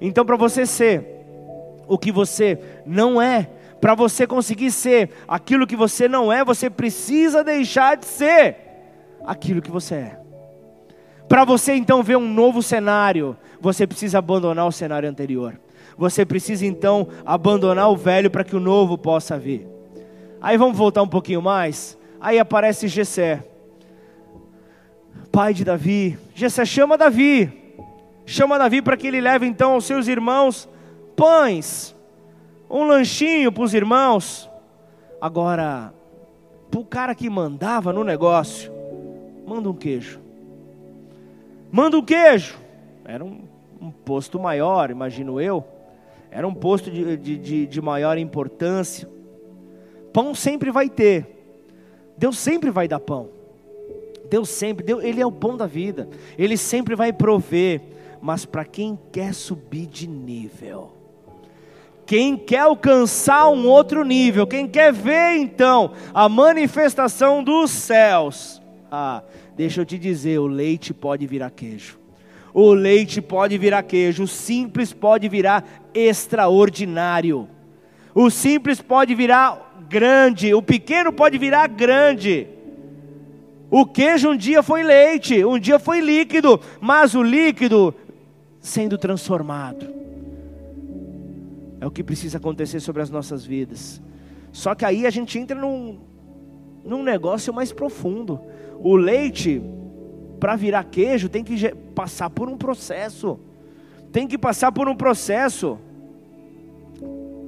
[0.00, 1.16] Então, para você ser
[1.88, 3.48] o que você não é,
[3.80, 8.56] para você conseguir ser aquilo que você não é, você precisa deixar de ser
[9.24, 10.20] aquilo que você é.
[11.28, 15.58] Para você então ver um novo cenário, você precisa abandonar o cenário anterior.
[15.98, 19.66] Você precisa então abandonar o velho para que o novo possa vir.
[20.40, 21.98] Aí vamos voltar um pouquinho mais.
[22.20, 23.42] Aí aparece Jessé,
[25.32, 26.18] pai de Davi.
[26.34, 27.50] Jessé chama Davi.
[28.24, 30.68] chama Davi para que ele leve então aos seus irmãos
[31.16, 31.95] pães,
[32.68, 34.50] um lanchinho para os irmãos.
[35.20, 35.92] Agora,
[36.70, 38.72] para o cara que mandava no negócio,
[39.46, 40.20] manda um queijo.
[41.70, 42.58] Manda um queijo.
[43.04, 43.40] Era um,
[43.80, 45.64] um posto maior, imagino eu.
[46.30, 49.08] Era um posto de, de, de, de maior importância.
[50.12, 51.26] Pão sempre vai ter.
[52.16, 53.28] Deus sempre vai dar pão.
[54.28, 56.08] Deus sempre, Deus, Ele é o pão da vida.
[56.36, 57.80] Ele sempre vai prover.
[58.20, 60.95] Mas para quem quer subir de nível,
[62.06, 69.22] quem quer alcançar um outro nível, quem quer ver então a manifestação dos céus, ah,
[69.56, 71.98] deixa eu te dizer, o leite pode virar queijo.
[72.54, 77.48] O leite pode virar queijo, o simples pode virar extraordinário.
[78.14, 82.46] O simples pode virar grande, o pequeno pode virar grande.
[83.68, 87.94] O queijo um dia foi leite, um dia foi líquido, mas o líquido
[88.60, 90.05] sendo transformado.
[91.86, 94.02] É o que precisa acontecer sobre as nossas vidas.
[94.50, 96.00] Só que aí a gente entra num,
[96.84, 98.40] num negócio mais profundo.
[98.80, 99.62] O leite,
[100.40, 103.38] para virar queijo, tem que passar por um processo.
[104.10, 105.78] Tem que passar por um processo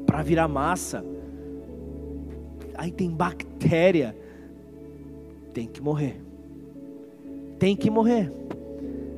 [0.07, 1.05] para virar massa.
[2.77, 4.17] Aí tem bactéria.
[5.53, 6.23] Tem que morrer.
[7.59, 8.33] Tem que morrer.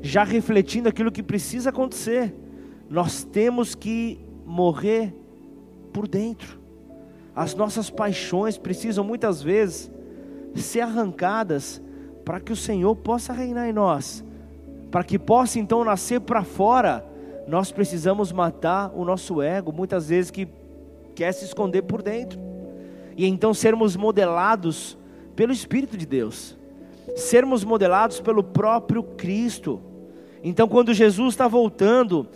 [0.01, 2.35] Já refletindo aquilo que precisa acontecer.
[2.89, 5.15] Nós temos que morrer
[5.93, 6.59] por dentro.
[7.35, 9.91] As nossas paixões precisam muitas vezes
[10.57, 11.81] ser arrancadas
[12.25, 14.25] para que o Senhor possa reinar em nós.
[14.91, 17.07] Para que possa então nascer para fora,
[17.47, 20.49] nós precisamos matar o nosso ego, muitas vezes que
[21.15, 22.39] quer se esconder por dentro.
[23.17, 24.99] E então sermos modelados
[25.37, 26.59] pelo Espírito de Deus.
[27.15, 29.81] Sermos modelados pelo próprio Cristo.
[30.43, 32.27] Então, quando Jesus está voltando,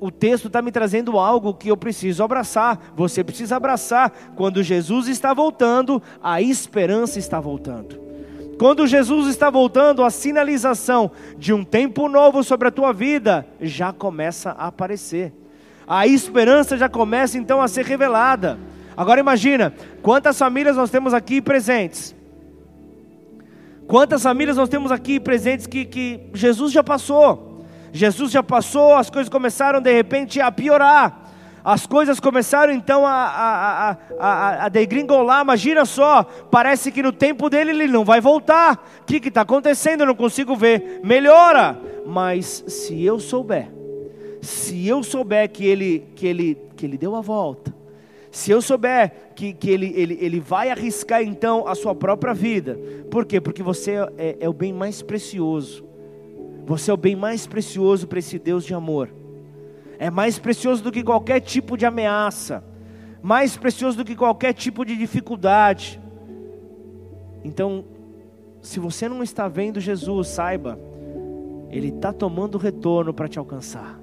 [0.00, 2.92] o texto está me trazendo algo que eu preciso abraçar.
[2.96, 4.10] Você precisa abraçar.
[4.34, 8.00] Quando Jesus está voltando, a esperança está voltando.
[8.58, 13.92] Quando Jesus está voltando, a sinalização de um tempo novo sobre a tua vida já
[13.92, 15.34] começa a aparecer.
[15.86, 18.58] A esperança já começa então a ser revelada.
[18.96, 22.14] Agora imagina, quantas famílias nós temos aqui presentes?
[23.86, 27.49] Quantas famílias nós temos aqui presentes que, que Jesus já passou?
[27.92, 31.30] Jesus já passou, as coisas começaram de repente a piorar.
[31.62, 37.50] As coisas começaram então a, a, a, a, degringolar, imagina só, parece que no tempo
[37.50, 38.82] dele ele não vai voltar.
[39.02, 40.00] O que está acontecendo?
[40.00, 41.00] Eu não consigo ver.
[41.04, 43.70] Melhora, mas se eu souber,
[44.40, 47.74] se eu souber que ele, que ele, que ele deu a volta,
[48.30, 52.78] se eu souber que, que ele, ele, ele vai arriscar então a sua própria vida,
[53.10, 53.38] por quê?
[53.38, 55.89] Porque você é, é o bem mais precioso
[56.70, 59.10] você é o bem mais precioso para esse Deus de amor.
[59.98, 62.62] É mais precioso do que qualquer tipo de ameaça,
[63.20, 66.00] mais precioso do que qualquer tipo de dificuldade.
[67.42, 67.84] Então,
[68.62, 70.78] se você não está vendo Jesus, saiba,
[71.70, 73.98] Ele está tomando retorno para te alcançar.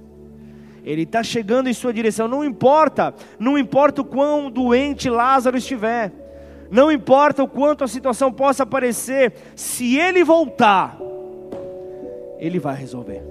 [0.83, 2.27] Ele está chegando em sua direção.
[2.27, 6.11] Não importa, não importa o quão doente Lázaro estiver,
[6.69, 10.97] não importa o quanto a situação possa parecer, se ele voltar,
[12.39, 13.23] ele vai resolver.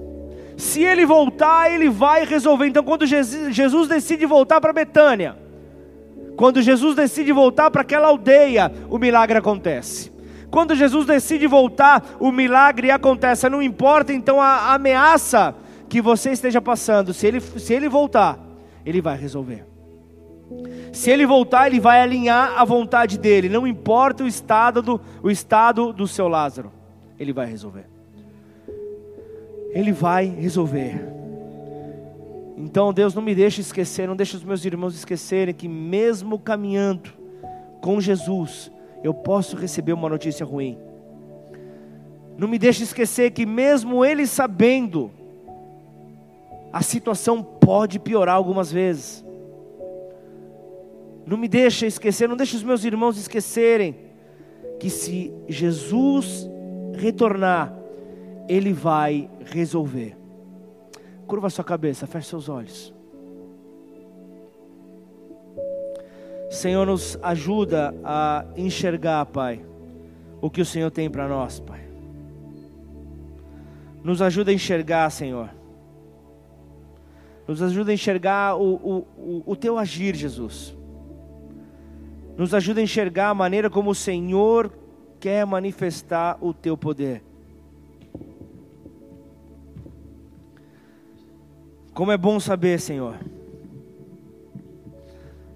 [0.57, 2.67] Se ele voltar, ele vai resolver.
[2.67, 5.37] Então, quando Jesus decide voltar para Betânia,
[6.35, 10.11] quando Jesus decide voltar para aquela aldeia, o milagre acontece.
[10.49, 13.49] Quando Jesus decide voltar, o milagre acontece.
[13.49, 15.55] Não importa então a ameaça
[15.89, 18.37] que você esteja passando, se ele, se ele voltar,
[18.85, 19.65] ele vai resolver.
[20.93, 23.49] Se ele voltar, ele vai alinhar a vontade dele.
[23.49, 26.71] Não importa o estado do, o estado do seu Lázaro,
[27.19, 27.96] ele vai resolver.
[29.77, 30.99] Ele vai resolver.
[32.57, 37.11] Então, Deus, não me deixe esquecer, não deixe os meus irmãos esquecerem que, mesmo caminhando
[37.79, 38.71] com Jesus,
[39.03, 40.79] eu posso receber uma notícia ruim.
[42.39, 45.11] Não me deixe esquecer que, mesmo ele sabendo,
[46.73, 49.23] a situação pode piorar algumas vezes.
[51.23, 53.95] Não me deixe esquecer, não deixe os meus irmãos esquecerem
[54.79, 56.49] que se Jesus
[56.95, 57.76] retornar,
[58.47, 60.15] ele vai resolver.
[61.25, 62.93] Curva sua cabeça, feche seus olhos.
[66.49, 69.61] Senhor, nos ajuda a enxergar, Pai,
[70.39, 71.81] o que o Senhor tem para nós, Pai.
[74.01, 75.49] Nos ajuda a enxergar, Senhor.
[77.45, 80.75] Nos ajuda a enxergar o, o, o, o teu agir, Jesus.
[82.37, 84.71] Nos ajuda a enxergar a maneira como o Senhor
[85.19, 87.26] quer manifestar o teu poder.
[91.97, 93.17] Como é bom saber, Senhor.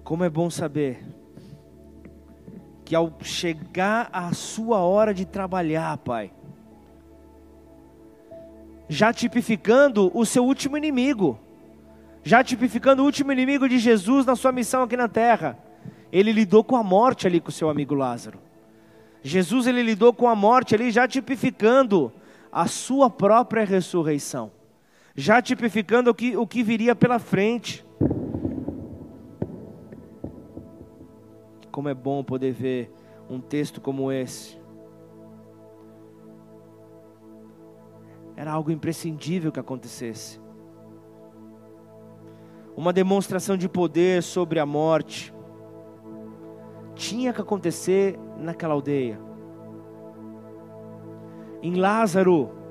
[0.02, 1.00] Como é bom saber
[2.84, 6.32] que ao chegar a sua hora de trabalhar, Pai,
[8.88, 11.38] já tipificando o seu último inimigo,
[12.24, 15.56] já tipificando o último inimigo de Jesus na sua missão aqui na terra.
[16.10, 18.40] Ele lidou com a morte ali com o seu amigo Lázaro.
[19.22, 22.12] Jesus ele lidou com a morte ali já tipificando
[22.50, 24.50] a sua própria ressurreição,
[25.14, 27.84] já tipificando o que, o que viria pela frente.
[31.70, 32.92] Como é bom poder ver
[33.28, 34.60] um texto como esse.
[38.36, 40.40] Era algo imprescindível que acontecesse.
[42.76, 45.32] Uma demonstração de poder sobre a morte
[46.94, 49.20] tinha que acontecer naquela aldeia.
[51.62, 52.61] Em Lázaro,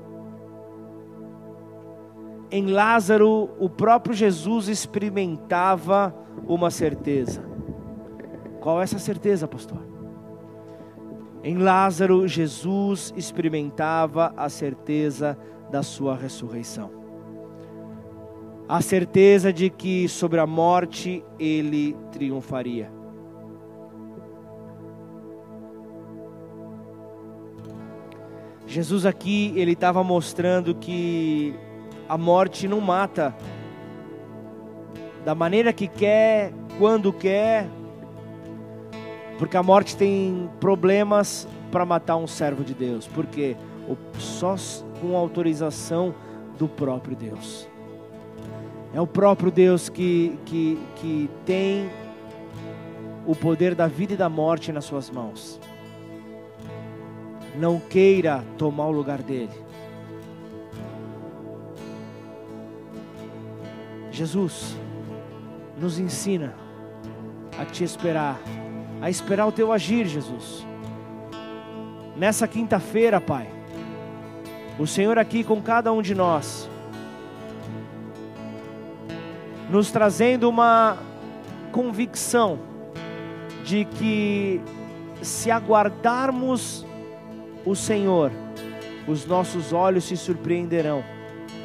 [2.52, 6.14] em Lázaro, o próprio Jesus experimentava
[6.46, 7.42] uma certeza.
[8.60, 9.82] Qual é essa certeza, pastor?
[11.42, 15.36] Em Lázaro, Jesus experimentava a certeza
[15.70, 16.90] da sua ressurreição.
[18.68, 22.92] A certeza de que sobre a morte ele triunfaria.
[28.66, 31.58] Jesus aqui, ele estava mostrando que
[32.08, 33.34] a morte não mata
[35.24, 37.68] da maneira que quer, quando quer,
[39.38, 43.56] porque a morte tem problemas para matar um servo de Deus, porque
[44.18, 44.56] só
[45.00, 46.14] com autorização
[46.58, 47.68] do próprio Deus.
[48.94, 51.90] É o próprio Deus que, que, que tem
[53.26, 55.58] o poder da vida e da morte nas suas mãos.
[57.56, 59.50] Não queira tomar o lugar dele.
[64.12, 64.76] Jesus
[65.76, 66.54] nos ensina
[67.58, 68.38] a te esperar
[69.02, 70.64] a esperar o teu agir, Jesus.
[72.16, 73.48] Nessa quinta-feira, Pai,
[74.78, 76.70] o Senhor aqui com cada um de nós,
[79.68, 80.98] nos trazendo uma
[81.72, 82.60] convicção
[83.64, 84.60] de que
[85.20, 86.86] se aguardarmos
[87.64, 88.30] o Senhor,
[89.08, 91.02] os nossos olhos se surpreenderão.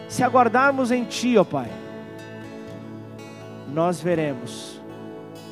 [0.09, 1.69] Se aguardarmos em Ti, ó Pai,
[3.73, 4.81] nós veremos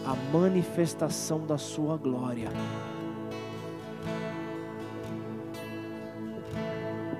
[0.05, 2.49] a manifestação da Sua glória.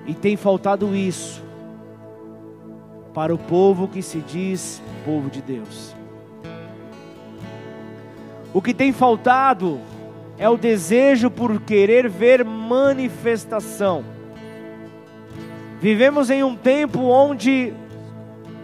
[0.08, 1.43] E tem faltado isso
[3.13, 5.95] para o povo que se diz povo de Deus.
[8.53, 9.79] O que tem faltado
[10.38, 14.03] é o desejo por querer ver manifestação.
[15.79, 17.73] Vivemos em um tempo onde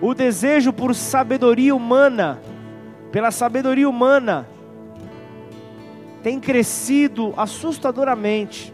[0.02, 2.40] o desejo por sabedoria humana
[3.12, 4.48] pela sabedoria humana,
[6.24, 8.74] tem crescido assustadoramente.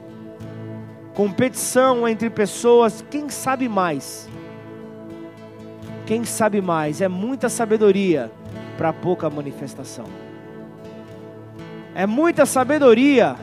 [1.13, 4.29] Competição entre pessoas, quem sabe mais?
[6.05, 7.01] Quem sabe mais?
[7.01, 8.31] É muita sabedoria
[8.77, 10.05] para pouca manifestação.
[11.95, 13.35] É muita sabedoria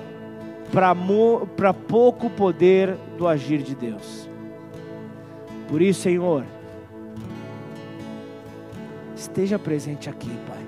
[0.70, 4.28] para pouco poder do agir de Deus.
[5.66, 6.44] Por isso, Senhor,
[9.24, 10.64] esteja presente aqui, Pai.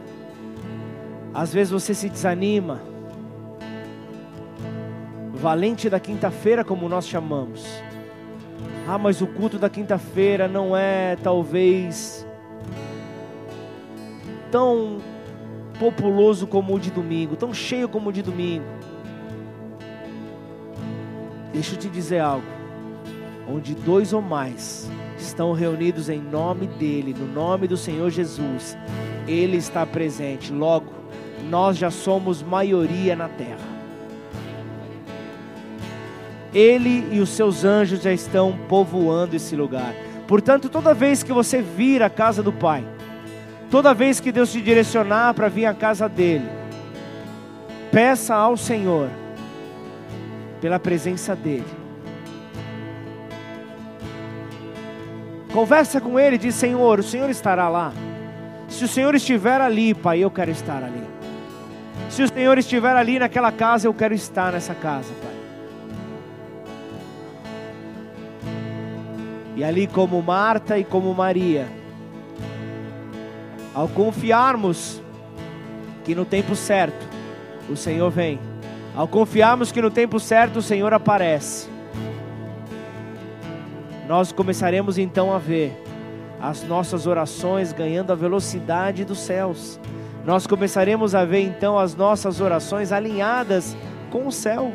[1.32, 2.80] Às vezes você se desanima.
[5.34, 7.66] Valente da quinta-feira, como nós chamamos.
[8.88, 12.26] Ah, mas o culto da quinta-feira não é talvez
[14.50, 14.98] tão
[15.78, 18.64] populoso como o de domingo, tão cheio como o de domingo.
[21.52, 22.46] Deixa eu te dizer algo.
[23.48, 28.76] Onde dois ou mais estão reunidos em nome dEle, no nome do Senhor Jesus,
[29.26, 30.52] Ele está presente.
[30.52, 30.92] Logo,
[31.48, 33.76] nós já somos maioria na terra.
[36.54, 39.94] Ele e os seus anjos já estão povoando esse lugar.
[40.26, 42.84] Portanto, toda vez que você vir à casa do Pai,
[43.70, 46.48] toda vez que Deus te direcionar para vir à casa dele,
[47.92, 49.10] peça ao Senhor
[50.60, 51.85] pela presença dele.
[55.56, 57.90] Conversa com ele, diz: Senhor, o Senhor estará lá.
[58.68, 61.02] Se o Senhor estiver ali, Pai, eu quero estar ali.
[62.10, 65.32] Se o Senhor estiver ali naquela casa, eu quero estar nessa casa, Pai.
[69.56, 71.66] E ali, como Marta e como Maria,
[73.74, 75.00] ao confiarmos
[76.04, 77.08] que no tempo certo
[77.66, 78.38] o Senhor vem,
[78.94, 81.66] ao confiarmos que no tempo certo o Senhor aparece,
[84.06, 85.76] nós começaremos então a ver
[86.40, 89.80] as nossas orações ganhando a velocidade dos céus.
[90.24, 93.76] Nós começaremos a ver então as nossas orações alinhadas
[94.10, 94.72] com o céu.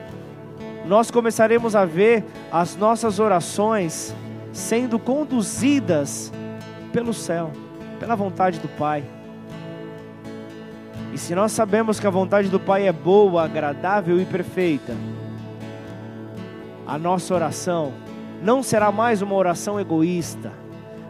[0.86, 4.14] Nós começaremos a ver as nossas orações
[4.52, 6.32] sendo conduzidas
[6.92, 7.52] pelo céu,
[8.00, 9.04] pela vontade do Pai.
[11.14, 14.94] E se nós sabemos que a vontade do Pai é boa, agradável e perfeita,
[16.86, 17.94] a nossa oração
[18.42, 20.52] não será mais uma oração egoísta,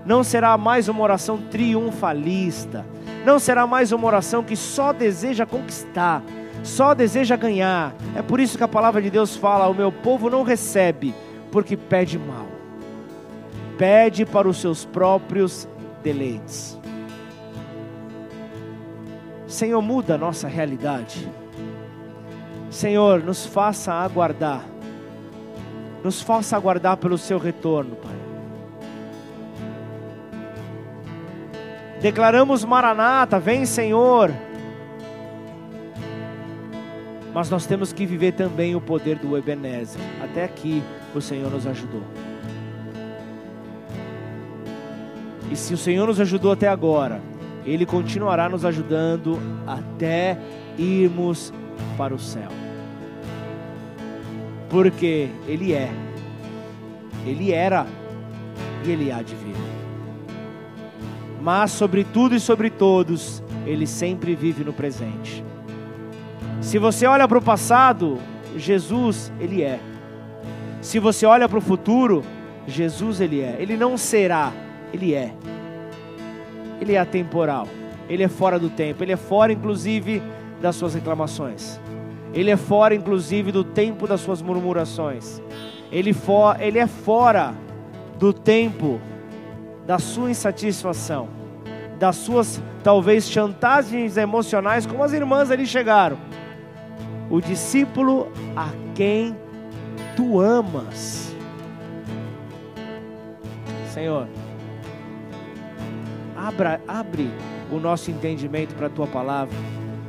[0.05, 2.85] não será mais uma oração triunfalista,
[3.25, 6.23] não será mais uma oração que só deseja conquistar,
[6.63, 7.93] só deseja ganhar.
[8.15, 11.13] É por isso que a palavra de Deus fala: o meu povo não recebe,
[11.51, 12.47] porque pede mal,
[13.77, 15.67] pede para os seus próprios
[16.03, 16.79] deleites.
[19.47, 21.29] Senhor, muda a nossa realidade.
[22.69, 24.70] Senhor, nos faça aguardar.
[26.03, 28.15] Nos faça aguardar pelo seu retorno, Pai.
[32.01, 34.31] Declaramos Maranata, vem Senhor.
[37.33, 40.01] Mas nós temos que viver também o poder do Ebenezer.
[40.21, 40.83] Até aqui
[41.13, 42.03] o Senhor nos ajudou.
[45.51, 47.21] E se o Senhor nos ajudou até agora,
[47.65, 49.37] Ele continuará nos ajudando
[49.67, 50.37] até
[50.77, 51.53] irmos
[51.97, 52.49] para o céu.
[54.71, 55.91] Porque Ele é,
[57.27, 57.85] Ele era
[58.83, 59.51] e Ele há de vir
[61.41, 65.43] mas sobre tudo e sobre todos, Ele sempre vive no presente.
[66.61, 68.19] Se você olha para o passado,
[68.55, 69.79] Jesus, Ele é.
[70.81, 72.23] Se você olha para o futuro,
[72.67, 73.55] Jesus, Ele é.
[73.59, 74.53] Ele não será,
[74.93, 75.33] Ele é.
[76.79, 77.67] Ele é atemporal,
[78.07, 80.21] Ele é fora do tempo, Ele é fora, inclusive,
[80.61, 81.80] das suas reclamações.
[82.33, 85.41] Ele é fora, inclusive, do tempo das suas murmurações.
[85.91, 87.53] Ele, for, ele é fora
[88.17, 88.99] do tempo
[89.85, 91.27] da sua insatisfação,
[91.99, 96.17] das suas talvez chantagens emocionais, como as irmãs ali chegaram.
[97.29, 99.35] O discípulo a quem
[100.15, 101.35] tu amas.
[103.93, 104.27] Senhor,
[106.35, 107.29] abra, abre
[107.71, 109.55] o nosso entendimento para a tua palavra,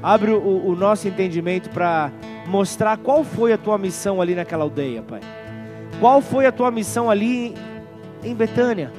[0.02, 2.10] abre o, o nosso entendimento para
[2.46, 5.20] mostrar qual foi a tua missão ali naquela aldeia, Pai.
[6.00, 7.54] Qual foi a tua missão ali
[8.24, 8.90] em Betânia?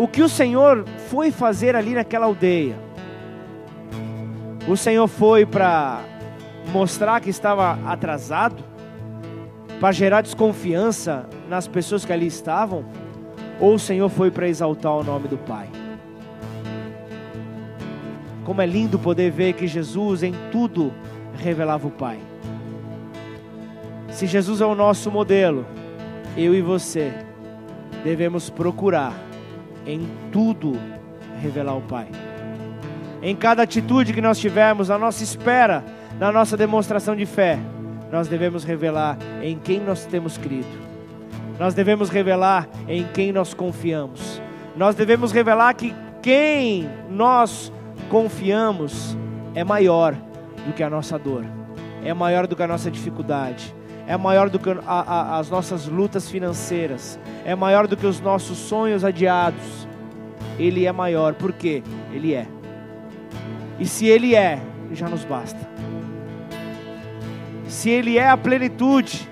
[0.00, 2.74] o que o Senhor foi fazer ali naquela aldeia.
[4.66, 6.00] O Senhor foi para
[6.72, 8.64] mostrar que estava atrasado,
[9.78, 12.84] para gerar desconfiança nas pessoas que ali estavam,
[13.60, 15.68] ou o Senhor foi para exaltar o nome do Pai?
[18.50, 20.92] Como é lindo poder ver que Jesus em tudo
[21.38, 22.18] revelava o Pai.
[24.08, 25.64] Se Jesus é o nosso modelo,
[26.36, 27.12] eu e você
[28.02, 29.12] devemos procurar
[29.86, 30.76] em tudo
[31.40, 32.08] revelar o Pai.
[33.22, 35.84] Em cada atitude que nós tivermos, na nossa espera,
[36.18, 37.56] na nossa demonstração de fé,
[38.10, 40.76] nós devemos revelar em quem nós temos crido.
[41.56, 44.42] Nós devemos revelar em quem nós confiamos.
[44.76, 47.72] Nós devemos revelar que quem nós
[48.10, 49.16] confiamos
[49.54, 50.14] é maior
[50.66, 51.46] do que a nossa dor,
[52.04, 53.74] é maior do que a nossa dificuldade,
[54.06, 58.20] é maior do que a, a, as nossas lutas financeiras, é maior do que os
[58.20, 59.88] nossos sonhos adiados.
[60.58, 61.82] Ele é maior, porque
[62.12, 62.46] Ele é.
[63.78, 64.60] E se Ele é,
[64.92, 65.58] já nos basta.
[67.66, 69.26] Se Ele é a plenitude,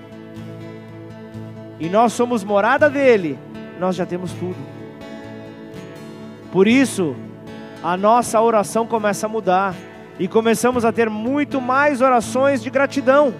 [1.79, 3.37] e nós somos morada dele,
[3.79, 4.57] nós já temos tudo.
[6.51, 7.15] Por isso,
[7.83, 9.75] a nossa oração começa a mudar
[10.19, 13.33] e começamos a ter muito mais orações de gratidão.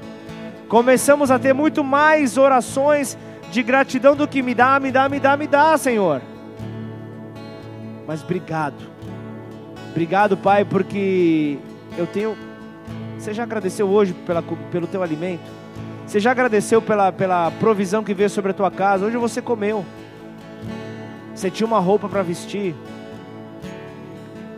[0.69, 3.17] Começamos a ter muito mais orações
[3.51, 6.21] de gratidão do que me dá, me dá, me dá, me dá, Senhor.
[8.07, 8.75] Mas obrigado.
[9.91, 11.57] Obrigado, Pai, porque
[11.97, 12.37] eu tenho.
[13.17, 15.49] Você já agradeceu hoje pela, pelo teu alimento?
[16.05, 19.05] Você já agradeceu pela, pela provisão que veio sobre a tua casa?
[19.05, 19.85] Hoje você comeu.
[21.35, 22.75] Você tinha uma roupa para vestir,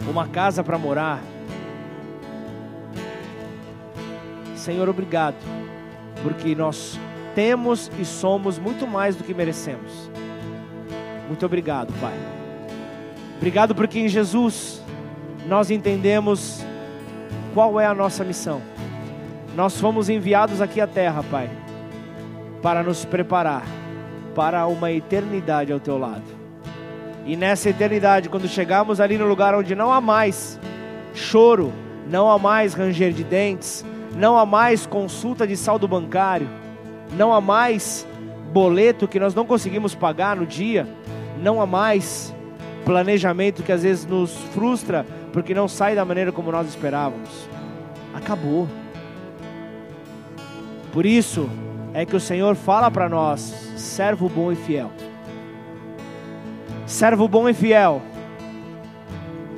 [0.10, 1.22] uma casa para morar.
[4.56, 5.36] Senhor, obrigado,
[6.24, 6.99] porque nós
[7.34, 10.10] temos e somos muito mais do que merecemos.
[11.28, 12.14] Muito obrigado, Pai.
[13.38, 14.84] Obrigado porque em Jesus
[15.47, 16.64] nós entendemos
[17.54, 18.62] qual é a nossa missão.
[19.56, 21.49] Nós fomos enviados aqui à terra, Pai,
[22.62, 23.64] para nos preparar
[24.36, 26.40] para uma eternidade ao teu lado.
[27.26, 30.59] E nessa eternidade, quando chegarmos ali no lugar onde não há mais
[31.13, 31.72] choro,
[32.09, 36.49] não há mais ranger de dentes, não há mais consulta de saldo bancário,
[37.13, 38.07] não há mais
[38.51, 40.88] boleto que nós não conseguimos pagar no dia,
[41.41, 42.34] não há mais
[42.84, 47.47] planejamento que às vezes nos frustra porque não sai da maneira como nós esperávamos.
[48.13, 48.67] Acabou.
[50.91, 51.49] Por isso
[51.93, 53.39] é que o Senhor fala para nós,
[53.78, 54.91] servo bom e fiel.
[56.91, 58.01] Servo bom e fiel.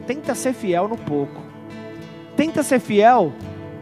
[0.06, 1.42] Tenta ser fiel no pouco.
[2.38, 3.34] Tenta ser fiel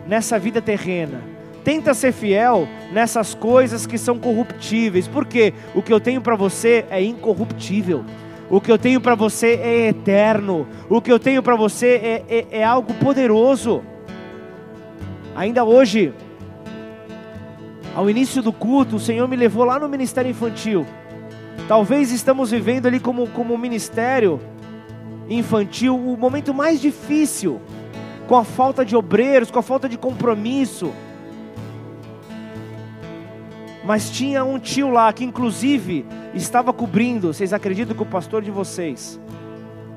[0.07, 1.21] nessa vida terrena.
[1.61, 5.05] Tenta ser fiel nessas coisas que são corruptíveis.
[5.05, 8.05] Porque o que eu tenho para você é incorruptível.
[8.49, 10.65] O que eu tenho para você é eterno.
[10.89, 13.83] O que eu tenho para você é, é, é algo poderoso.
[15.35, 16.13] Ainda hoje,
[17.93, 20.85] ao início do culto, o Senhor me levou lá no ministério infantil.
[21.71, 24.41] Talvez estamos vivendo ali como, como ministério
[25.29, 27.61] infantil o momento mais difícil,
[28.27, 30.91] com a falta de obreiros, com a falta de compromisso.
[33.85, 37.33] Mas tinha um tio lá que, inclusive, estava cobrindo.
[37.33, 39.17] Vocês acreditam que o pastor de vocês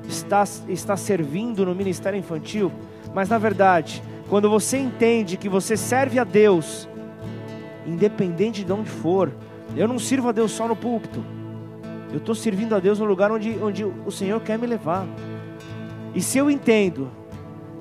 [0.07, 2.71] está, está servindo no ministério infantil?
[3.13, 6.87] Mas na verdade, quando você entende que você serve a Deus,
[7.85, 9.29] independente de onde for,
[9.75, 11.34] eu não sirvo a Deus só no púlpito.
[12.15, 15.05] Eu estou servindo a Deus no lugar onde, onde o Senhor quer me levar.
[16.13, 17.11] E se eu entendo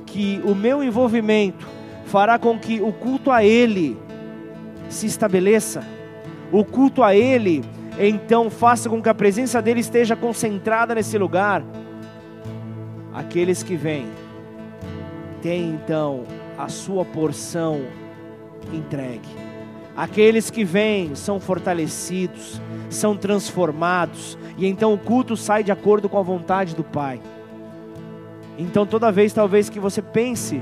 [0.05, 1.65] que o meu envolvimento
[2.07, 3.97] fará com que o culto a Ele
[4.89, 5.87] se estabeleça,
[6.51, 7.63] o culto a Ele
[7.97, 11.63] então faça com que a presença dele esteja concentrada nesse lugar,
[13.13, 14.09] aqueles que vêm
[15.43, 16.25] têm então
[16.59, 17.83] a sua porção
[18.73, 19.44] entregue.
[19.97, 26.19] Aqueles que vêm são fortalecidos, são transformados, e então o culto sai de acordo com
[26.19, 27.21] a vontade do Pai.
[28.59, 30.61] Então toda vez talvez que você pense,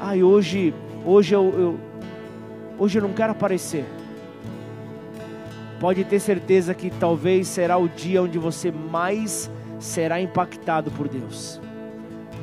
[0.00, 1.80] ai hoje, hoje eu, eu
[2.78, 3.84] hoje eu não quero aparecer.
[5.78, 11.60] Pode ter certeza que talvez será o dia onde você mais será impactado por Deus.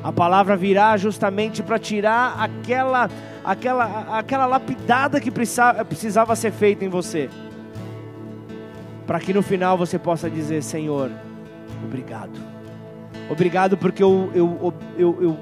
[0.03, 3.09] A palavra virá justamente para tirar aquela
[3.43, 7.29] aquela, aquela lapidada que precisava, precisava ser feita em você.
[9.05, 11.11] Para que no final você possa dizer: Senhor,
[11.83, 12.39] obrigado.
[13.29, 15.39] Obrigado porque eu, eu, eu, eu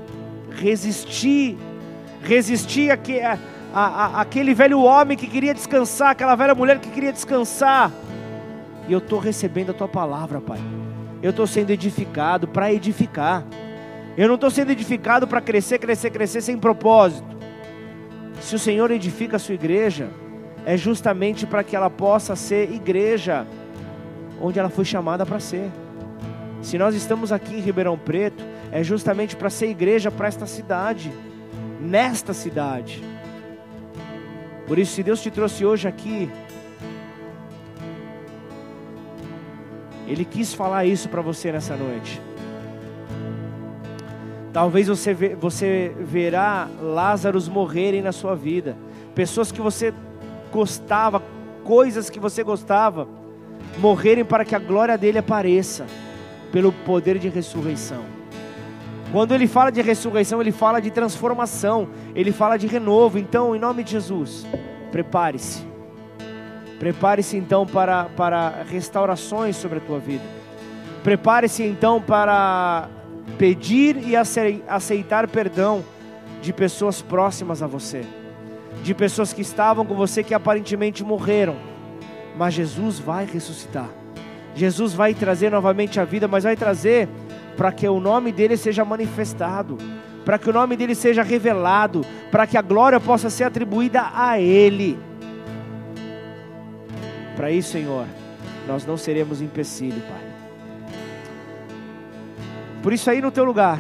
[0.52, 1.58] resisti,
[2.24, 7.92] resisti a, aquele velho homem que queria descansar, aquela velha mulher que queria descansar.
[8.88, 10.60] E eu estou recebendo a tua palavra, Pai.
[11.22, 13.44] Eu estou sendo edificado para edificar.
[14.18, 17.41] Eu não estou sendo edificado para crescer, crescer, crescer sem propósito.
[18.42, 20.10] Se o Senhor edifica a sua igreja,
[20.66, 23.46] é justamente para que ela possa ser igreja
[24.42, 25.70] onde ela foi chamada para ser.
[26.62, 31.12] Se nós estamos aqui em Ribeirão Preto, é justamente para ser igreja para esta cidade,
[31.80, 33.04] nesta cidade.
[34.68, 36.30] Por isso, se Deus te trouxe hoje aqui,
[40.08, 42.22] Ele quis falar isso para você nessa noite.
[44.54, 48.78] Talvez você, você verá Lázaros morrerem na sua vida.
[49.16, 49.94] Pessoas que você
[50.52, 51.24] gostava,
[51.64, 53.08] coisas que você gostava,
[53.78, 55.86] morrerem para que a glória dele apareça,
[56.52, 58.04] pelo poder de ressurreição.
[59.12, 63.18] Quando ele fala de ressurreição, ele fala de transformação, ele fala de renovo.
[63.18, 64.46] Então, em nome de Jesus,
[64.92, 65.66] prepare-se.
[66.80, 70.24] Prepare-se então para, para restaurações sobre a tua vida.
[71.04, 72.90] Prepare-se então para
[73.38, 75.84] pedir e aceitar perdão
[76.42, 78.04] de pessoas próximas a você,
[78.84, 81.56] de pessoas que estavam com você que aparentemente morreram,
[82.38, 83.90] mas Jesus vai ressuscitar.
[84.56, 87.08] Jesus vai trazer novamente a vida, mas vai trazer
[87.56, 89.78] para que o nome dele seja manifestado,
[90.26, 94.40] para que o nome dele seja revelado, para que a glória possa ser atribuída a
[94.40, 95.00] ele.
[97.36, 98.06] Para isso, Senhor,
[98.68, 100.31] nós não seremos empecilho, Pai.
[102.82, 103.80] Por isso aí no teu lugar,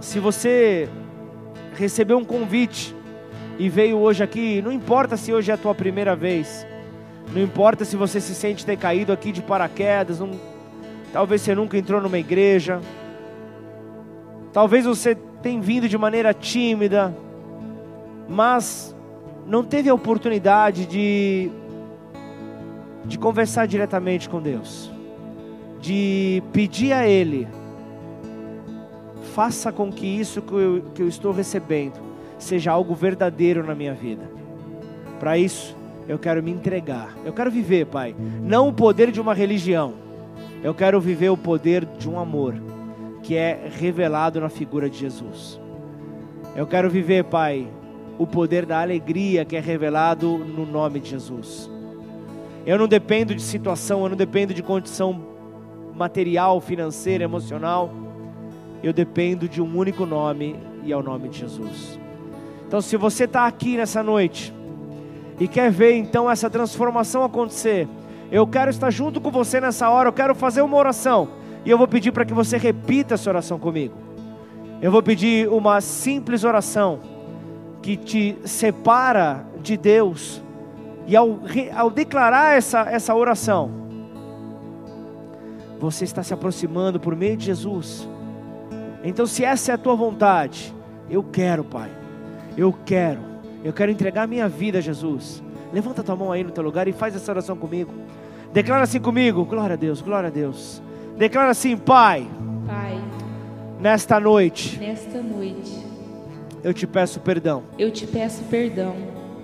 [0.00, 0.86] se você
[1.74, 2.94] recebeu um convite
[3.58, 6.66] e veio hoje aqui, não importa se hoje é a tua primeira vez,
[7.34, 10.32] não importa se você se sente ter caído aqui de paraquedas, não,
[11.10, 12.80] talvez você nunca entrou numa igreja,
[14.52, 17.16] talvez você tenha vindo de maneira tímida,
[18.28, 18.94] mas
[19.46, 21.50] não teve a oportunidade de,
[23.06, 24.92] de conversar diretamente com Deus
[25.82, 27.48] de pedir a Ele,
[29.34, 32.00] faça com que isso que eu, que eu estou recebendo
[32.38, 34.22] seja algo verdadeiro na minha vida.
[35.18, 35.76] Para isso,
[36.08, 37.16] eu quero me entregar.
[37.24, 39.94] Eu quero viver, Pai, não o poder de uma religião.
[40.62, 42.54] Eu quero viver o poder de um amor
[43.22, 45.60] que é revelado na figura de Jesus.
[46.54, 47.66] Eu quero viver, Pai,
[48.18, 51.68] o poder da alegria que é revelado no nome de Jesus.
[52.64, 55.31] Eu não dependo de situação, eu não dependo de condição
[56.02, 57.88] material, financeira, emocional.
[58.82, 61.96] Eu dependo de um único nome e é o nome de Jesus.
[62.66, 64.52] Então, se você está aqui nessa noite
[65.38, 67.86] e quer ver então essa transformação acontecer,
[68.32, 71.28] eu quero estar junto com você nessa hora, eu quero fazer uma oração
[71.64, 73.94] e eu vou pedir para que você repita essa oração comigo.
[74.80, 76.98] Eu vou pedir uma simples oração
[77.80, 80.42] que te separa de Deus,
[81.06, 81.40] e ao,
[81.76, 83.81] ao declarar essa, essa oração,
[85.82, 88.08] você está se aproximando por meio de Jesus.
[89.02, 90.72] Então, se essa é a tua vontade,
[91.10, 91.90] eu quero, Pai,
[92.56, 93.18] eu quero,
[93.64, 95.42] eu quero entregar minha vida a Jesus.
[95.72, 97.92] Levanta tua mão aí no teu lugar e faz essa oração comigo.
[98.52, 100.80] Declara assim comigo: glória a Deus, glória a Deus.
[101.18, 102.28] Declara assim, Pai.
[102.64, 103.02] Pai.
[103.80, 104.78] Nesta noite.
[104.78, 105.84] Nesta noite.
[106.62, 107.64] Eu te peço perdão.
[107.76, 108.94] Eu te peço perdão.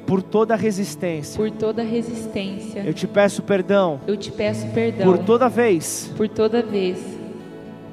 [0.09, 1.37] Por toda resistência.
[1.37, 2.81] Por toda resistência.
[2.81, 4.01] Eu te peço perdão.
[4.07, 5.05] Eu te peço perdão.
[5.05, 6.11] Por toda vez.
[6.17, 6.99] Por toda vez.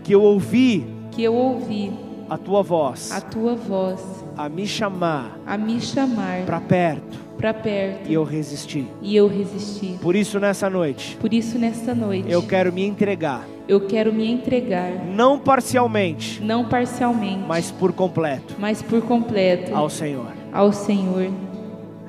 [0.02, 0.88] Que eu ouvi.
[1.12, 1.92] Que eu ouvi.
[2.30, 3.12] A tua voz.
[3.12, 4.02] A tua voz.
[4.38, 5.38] A me chamar.
[5.46, 6.46] A me chamar.
[6.46, 8.10] Para perto para perto.
[8.10, 8.88] E eu resisti.
[9.02, 9.98] E eu resisti.
[10.02, 11.18] Por isso nessa noite.
[11.20, 12.32] Por isso nesta noite.
[12.32, 13.46] Eu quero me entregar.
[13.68, 14.92] Eu quero me entregar.
[15.06, 16.42] Não parcialmente.
[16.42, 17.44] Não parcialmente.
[17.46, 18.56] Mas por completo.
[18.58, 19.76] Mas por completo.
[19.76, 20.32] Ao Senhor.
[20.54, 21.30] Ao Senhor.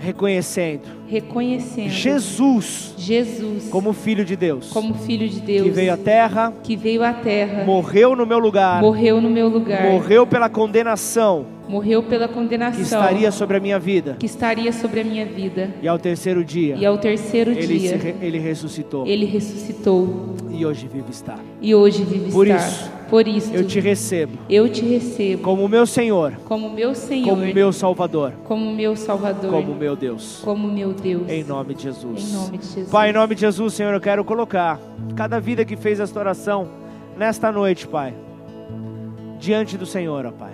[0.07, 0.83] Reconhecendo.
[1.09, 1.91] Reconhecendo.
[1.91, 2.95] Jesus.
[2.97, 3.69] Jesus.
[3.69, 4.71] Como filho de Deus.
[4.71, 5.65] Como filho de Deus.
[5.65, 6.53] Que veio à terra.
[6.63, 7.65] Que veio à terra.
[7.65, 8.81] Morreu no meu lugar.
[8.81, 9.83] Morreu no meu lugar.
[9.91, 15.01] Morreu pela condenação morreu pela condenação que estaria sobre a minha vida, que estaria sobre
[15.01, 15.75] a minha vida.
[15.83, 19.07] E ao terceiro dia, e ao terceiro ele dia, se, ele ressuscitou.
[19.07, 20.37] Ele ressuscitou.
[20.51, 21.39] E hoje vive estar.
[21.61, 22.67] E hoje vive Por estar.
[22.69, 24.39] isso, por isso, eu te recebo.
[24.49, 29.51] Eu te recebo como meu Senhor, como meu Senhor, como meu Salvador, como meu Salvador,
[29.51, 31.29] como meu Deus, como meu Deus.
[31.29, 32.31] Em nome de Jesus.
[32.31, 32.91] Em nome de Jesus.
[32.91, 34.81] Pai, em nome de Jesus, Senhor, eu quero colocar
[35.15, 36.69] cada vida que fez esta oração
[37.17, 38.15] nesta noite, Pai,
[39.39, 40.53] diante do Senhor, ó Pai.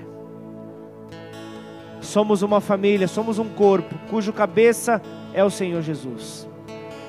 [2.00, 5.00] Somos uma família, somos um corpo, cujo cabeça
[5.32, 6.46] é o Senhor Jesus.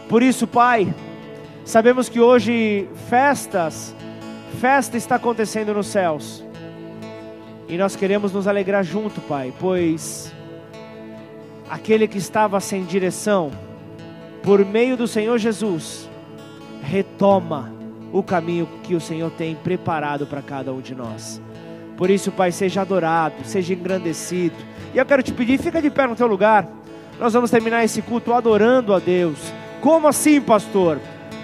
[0.07, 0.93] Por isso, Pai,
[1.65, 3.95] sabemos que hoje festas,
[4.59, 6.43] festa está acontecendo nos céus.
[7.67, 10.31] E nós queremos nos alegrar junto, Pai, pois
[11.69, 13.51] aquele que estava sem direção,
[14.43, 16.09] por meio do Senhor Jesus,
[16.81, 17.73] retoma
[18.11, 21.41] o caminho que o Senhor tem preparado para cada um de nós.
[21.97, 24.55] Por isso, Pai, seja adorado, seja engrandecido.
[24.93, 26.67] E eu quero te pedir, fica de pé no teu lugar.
[27.19, 29.39] Nós vamos terminar esse culto adorando a Deus.
[29.81, 30.99] Como assim, pastor?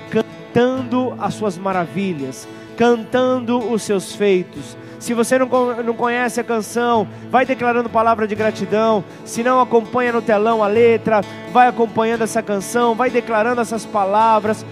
[0.09, 2.47] Cantando as suas maravilhas,
[2.79, 4.77] cantando os seus feitos.
[4.99, 5.47] Se você não,
[5.83, 9.03] não conhece a canção, vai declarando palavra de gratidão.
[9.25, 11.19] Se não, acompanha no telão a letra,
[11.51, 14.65] vai acompanhando essa canção, vai declarando essas palavras.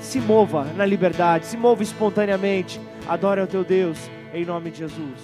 [0.00, 2.80] Se mova na liberdade, se mova espontaneamente.
[3.06, 3.98] Adore ao teu Deus,
[4.32, 5.20] em nome de Jesus.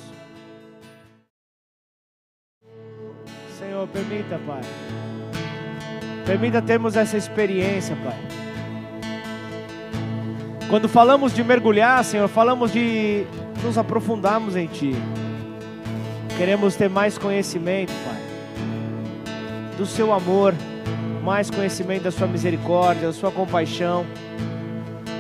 [3.59, 4.61] Senhor, permita, Pai.
[6.27, 8.48] Permita termos essa experiência, Pai.
[10.69, 13.25] Quando falamos de mergulhar, Senhor, falamos de
[13.63, 14.95] nos aprofundarmos em Ti.
[16.37, 19.35] Queremos ter mais conhecimento, Pai,
[19.77, 20.55] do Seu amor,
[21.25, 24.05] mais conhecimento da Sua misericórdia, da Sua compaixão.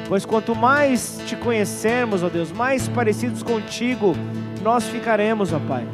[0.07, 4.14] Pois quanto mais Te conhecermos, ó Deus, mais parecidos contigo
[4.62, 5.86] nós ficaremos, ó Pai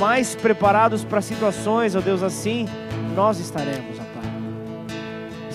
[0.00, 2.66] mais preparados para situações, ó Deus, assim
[3.14, 3.99] nós estaremos.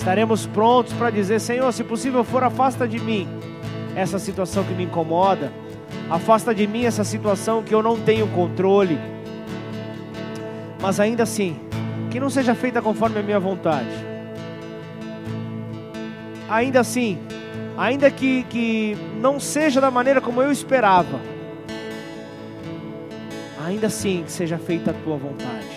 [0.06, 3.28] Estaremos prontos para dizer: Senhor, se possível for, afasta de mim
[3.95, 5.51] essa situação que me incomoda,
[6.08, 8.99] afasta de mim essa situação que eu não tenho controle,
[10.80, 11.60] mas ainda assim,
[12.12, 13.89] que não seja feita conforme a minha vontade.
[16.47, 17.18] Ainda assim,
[17.76, 21.20] ainda que, que não seja da maneira como eu esperava
[23.66, 25.74] ainda assim que seja feita a tua vontade.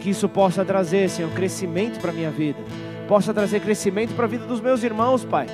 [0.00, 2.58] Que isso possa trazer, Senhor, crescimento para a minha vida.
[3.06, 5.46] Possa trazer crescimento para a vida dos meus irmãos, Pai.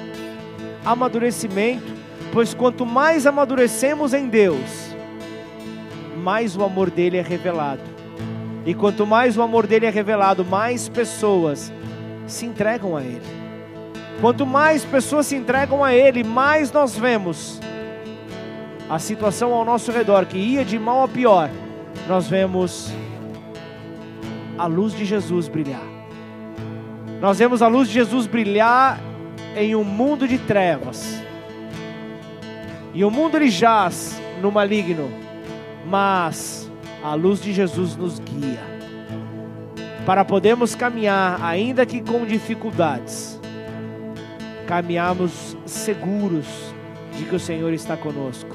[0.84, 1.92] Amadurecimento,
[2.32, 4.94] pois quanto mais amadurecemos em Deus,
[6.16, 7.82] mais o amor dele é revelado.
[8.64, 11.72] E quanto mais o amor dele é revelado, mais pessoas
[12.26, 13.22] se entregam a ele.
[14.20, 17.61] Quanto mais pessoas se entregam a ele, mais nós vemos
[18.88, 21.51] a situação ao nosso redor que ia de mal a pior,
[22.09, 22.92] nós vemos
[24.59, 25.82] a luz de Jesus brilhar.
[27.20, 29.00] Nós vemos a luz de Jesus brilhar
[29.57, 31.22] em um mundo de trevas.
[32.92, 35.11] E o mundo ele jaz no maligno,
[35.86, 36.70] mas
[37.02, 38.76] a luz de Jesus nos guia
[40.04, 43.40] para podermos caminhar, ainda que com dificuldades,
[44.66, 46.46] caminharmos seguros
[47.18, 48.54] de que o Senhor está conosco.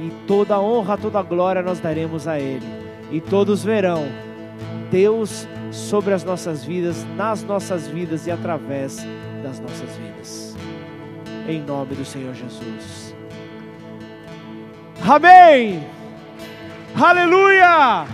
[0.00, 2.66] E toda honra, toda glória nós daremos a Ele.
[3.12, 4.29] E todos verão
[4.90, 8.98] Deus sobre as nossas vidas, nas nossas vidas e através
[9.42, 10.56] das nossas vidas.
[11.48, 13.14] Em nome do Senhor Jesus.
[15.06, 15.86] Amém.
[16.94, 18.06] Aleluia!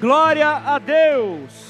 [0.00, 1.67] Glória a Deus!